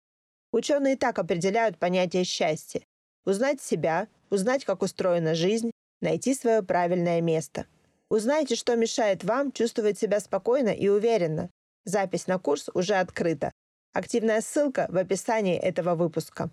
Ученые 0.51 0.97
так 0.97 1.17
определяют 1.17 1.77
понятие 1.77 2.25
счастья. 2.25 2.81
Узнать 3.25 3.61
себя, 3.61 4.07
узнать, 4.29 4.65
как 4.65 4.81
устроена 4.81 5.33
жизнь, 5.33 5.71
найти 6.01 6.33
свое 6.33 6.61
правильное 6.61 7.21
место. 7.21 7.67
Узнайте, 8.09 8.55
что 8.55 8.75
мешает 8.75 9.23
вам 9.23 9.51
чувствовать 9.51 9.99
себя 9.99 10.19
спокойно 10.19 10.69
и 10.69 10.87
уверенно. 10.89 11.49
Запись 11.85 12.27
на 12.27 12.39
курс 12.39 12.69
уже 12.73 12.95
открыта. 12.95 13.51
Активная 13.93 14.41
ссылка 14.41 14.87
в 14.89 14.97
описании 14.97 15.57
этого 15.57 15.95
выпуска. 15.95 16.49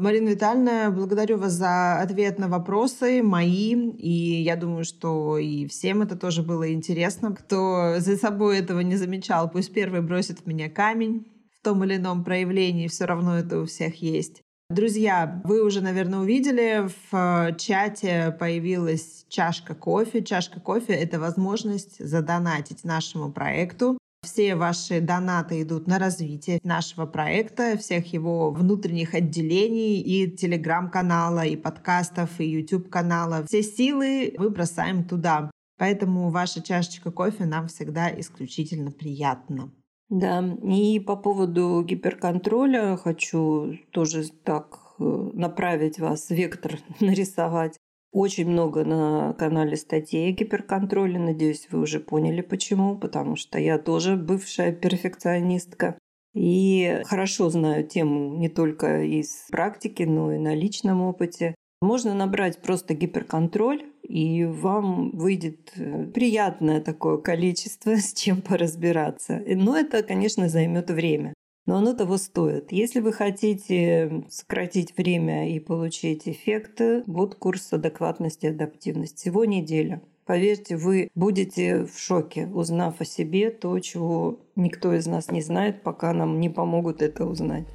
Марина 0.00 0.30
Витальевна, 0.30 0.90
благодарю 0.90 1.36
вас 1.36 1.52
за 1.52 2.00
ответ 2.00 2.38
на 2.38 2.48
вопросы 2.48 3.22
мои. 3.22 3.74
И 3.98 4.42
я 4.42 4.56
думаю, 4.56 4.84
что 4.84 5.36
и 5.36 5.66
всем 5.66 6.00
это 6.00 6.16
тоже 6.16 6.42
было 6.42 6.72
интересно. 6.72 7.34
Кто 7.34 7.96
за 7.98 8.16
собой 8.16 8.60
этого 8.60 8.80
не 8.80 8.96
замечал, 8.96 9.50
пусть 9.50 9.74
первый 9.74 10.00
бросит 10.00 10.40
в 10.40 10.46
меня 10.46 10.70
камень 10.70 11.26
в 11.54 11.62
том 11.62 11.84
или 11.84 11.96
ином 11.96 12.24
проявлении. 12.24 12.88
Все 12.88 13.04
равно 13.04 13.36
это 13.36 13.60
у 13.60 13.66
всех 13.66 13.96
есть. 13.96 14.40
Друзья, 14.70 15.42
вы 15.44 15.62
уже, 15.62 15.82
наверное, 15.82 16.20
увидели, 16.20 16.88
в 17.10 17.54
чате 17.58 18.34
появилась 18.40 19.26
чашка 19.28 19.74
кофе. 19.74 20.22
Чашка 20.24 20.60
кофе— 20.60 20.92
это 20.94 21.20
возможность 21.20 22.02
задонатить 22.02 22.84
нашему 22.84 23.30
проекту. 23.30 23.98
Все 24.22 24.54
ваши 24.54 25.00
донаты 25.00 25.62
идут 25.62 25.86
на 25.86 25.98
развитие 25.98 26.60
нашего 26.62 27.06
проекта, 27.06 27.76
всех 27.78 28.12
его 28.12 28.50
внутренних 28.50 29.14
отделений 29.14 30.00
и 30.00 30.30
телеграм-канала, 30.30 31.46
и 31.46 31.56
подкастов, 31.56 32.38
и 32.38 32.44
YouTube-канала. 32.44 33.46
Все 33.46 33.62
силы 33.62 34.34
мы 34.36 34.50
бросаем 34.50 35.04
туда. 35.04 35.50
Поэтому 35.78 36.28
ваша 36.28 36.62
чашечка 36.62 37.10
кофе 37.10 37.46
нам 37.46 37.68
всегда 37.68 38.10
исключительно 38.20 38.90
приятна. 38.90 39.72
Да, 40.10 40.44
и 40.62 41.00
по 41.00 41.16
поводу 41.16 41.82
гиперконтроля 41.82 42.96
хочу 42.96 43.78
тоже 43.90 44.28
так 44.44 44.78
э, 44.98 45.30
направить 45.32 45.98
вас, 45.98 46.28
вектор 46.28 46.78
нарисовать. 47.00 47.78
Очень 48.12 48.50
много 48.50 48.84
на 48.84 49.34
канале 49.34 49.76
статей 49.76 50.30
о 50.30 50.32
гиперконтроле. 50.32 51.18
Надеюсь, 51.18 51.68
вы 51.70 51.80
уже 51.80 52.00
поняли 52.00 52.40
почему. 52.40 52.98
Потому 52.98 53.36
что 53.36 53.58
я 53.58 53.78
тоже 53.78 54.16
бывшая 54.16 54.72
перфекционистка. 54.72 55.98
И 56.34 57.02
хорошо 57.06 57.50
знаю 57.50 57.86
тему 57.86 58.36
не 58.36 58.48
только 58.48 59.02
из 59.02 59.46
практики, 59.50 60.04
но 60.04 60.32
и 60.32 60.38
на 60.38 60.54
личном 60.54 61.02
опыте. 61.02 61.54
Можно 61.80 62.14
набрать 62.14 62.60
просто 62.60 62.94
гиперконтроль, 62.94 63.86
и 64.02 64.44
вам 64.44 65.10
выйдет 65.12 65.72
э, 65.76 66.04
приятное 66.06 66.80
такое 66.80 67.16
количество, 67.16 67.90
с 67.96 68.12
чем 68.12 68.42
поразбираться. 68.42 69.42
Но 69.46 69.76
это, 69.76 70.02
конечно, 70.02 70.48
займет 70.48 70.90
время 70.90 71.32
но 71.70 71.76
оно 71.76 71.94
того 71.94 72.16
стоит. 72.16 72.72
Если 72.72 72.98
вы 72.98 73.12
хотите 73.12 74.24
сократить 74.28 74.96
время 74.96 75.48
и 75.48 75.60
получить 75.60 76.26
эффекты, 76.26 77.04
вот 77.06 77.36
курс 77.36 77.72
адекватности 77.72 78.46
и 78.46 78.48
адаптивности. 78.48 79.18
Всего 79.18 79.44
неделя. 79.44 80.02
Поверьте, 80.26 80.76
вы 80.76 81.12
будете 81.14 81.84
в 81.84 81.96
шоке, 81.96 82.48
узнав 82.48 83.00
о 83.00 83.04
себе 83.04 83.52
то, 83.52 83.78
чего 83.78 84.40
никто 84.56 84.92
из 84.92 85.06
нас 85.06 85.30
не 85.30 85.42
знает, 85.42 85.84
пока 85.84 86.12
нам 86.12 86.40
не 86.40 86.50
помогут 86.50 87.02
это 87.02 87.24
узнать. 87.24 87.68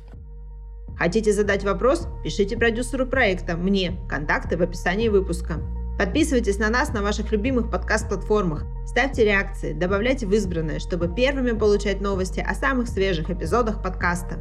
Хотите 0.97 1.31
задать 1.31 1.63
вопрос? 1.63 2.05
Пишите 2.21 2.58
продюсеру 2.58 3.08
проекта, 3.08 3.55
мне. 3.55 3.93
Контакты 4.10 4.58
в 4.58 4.62
описании 4.62 5.08
выпуска. 5.08 5.62
Подписывайтесь 5.97 6.60
на 6.60 6.67
нас 6.67 6.91
на 6.91 7.01
ваших 7.01 7.31
любимых 7.31 7.71
подкаст-платформах, 7.71 8.65
ставьте 8.85 9.25
реакции, 9.25 9.73
добавляйте 9.73 10.25
в 10.25 10.33
избранное, 10.33 10.79
чтобы 10.79 11.13
первыми 11.13 11.57
получать 11.57 12.01
новости 12.01 12.39
о 12.39 12.53
самых 12.53 12.87
свежих 12.87 13.29
эпизодах 13.29 13.81
подкаста. 13.81 14.39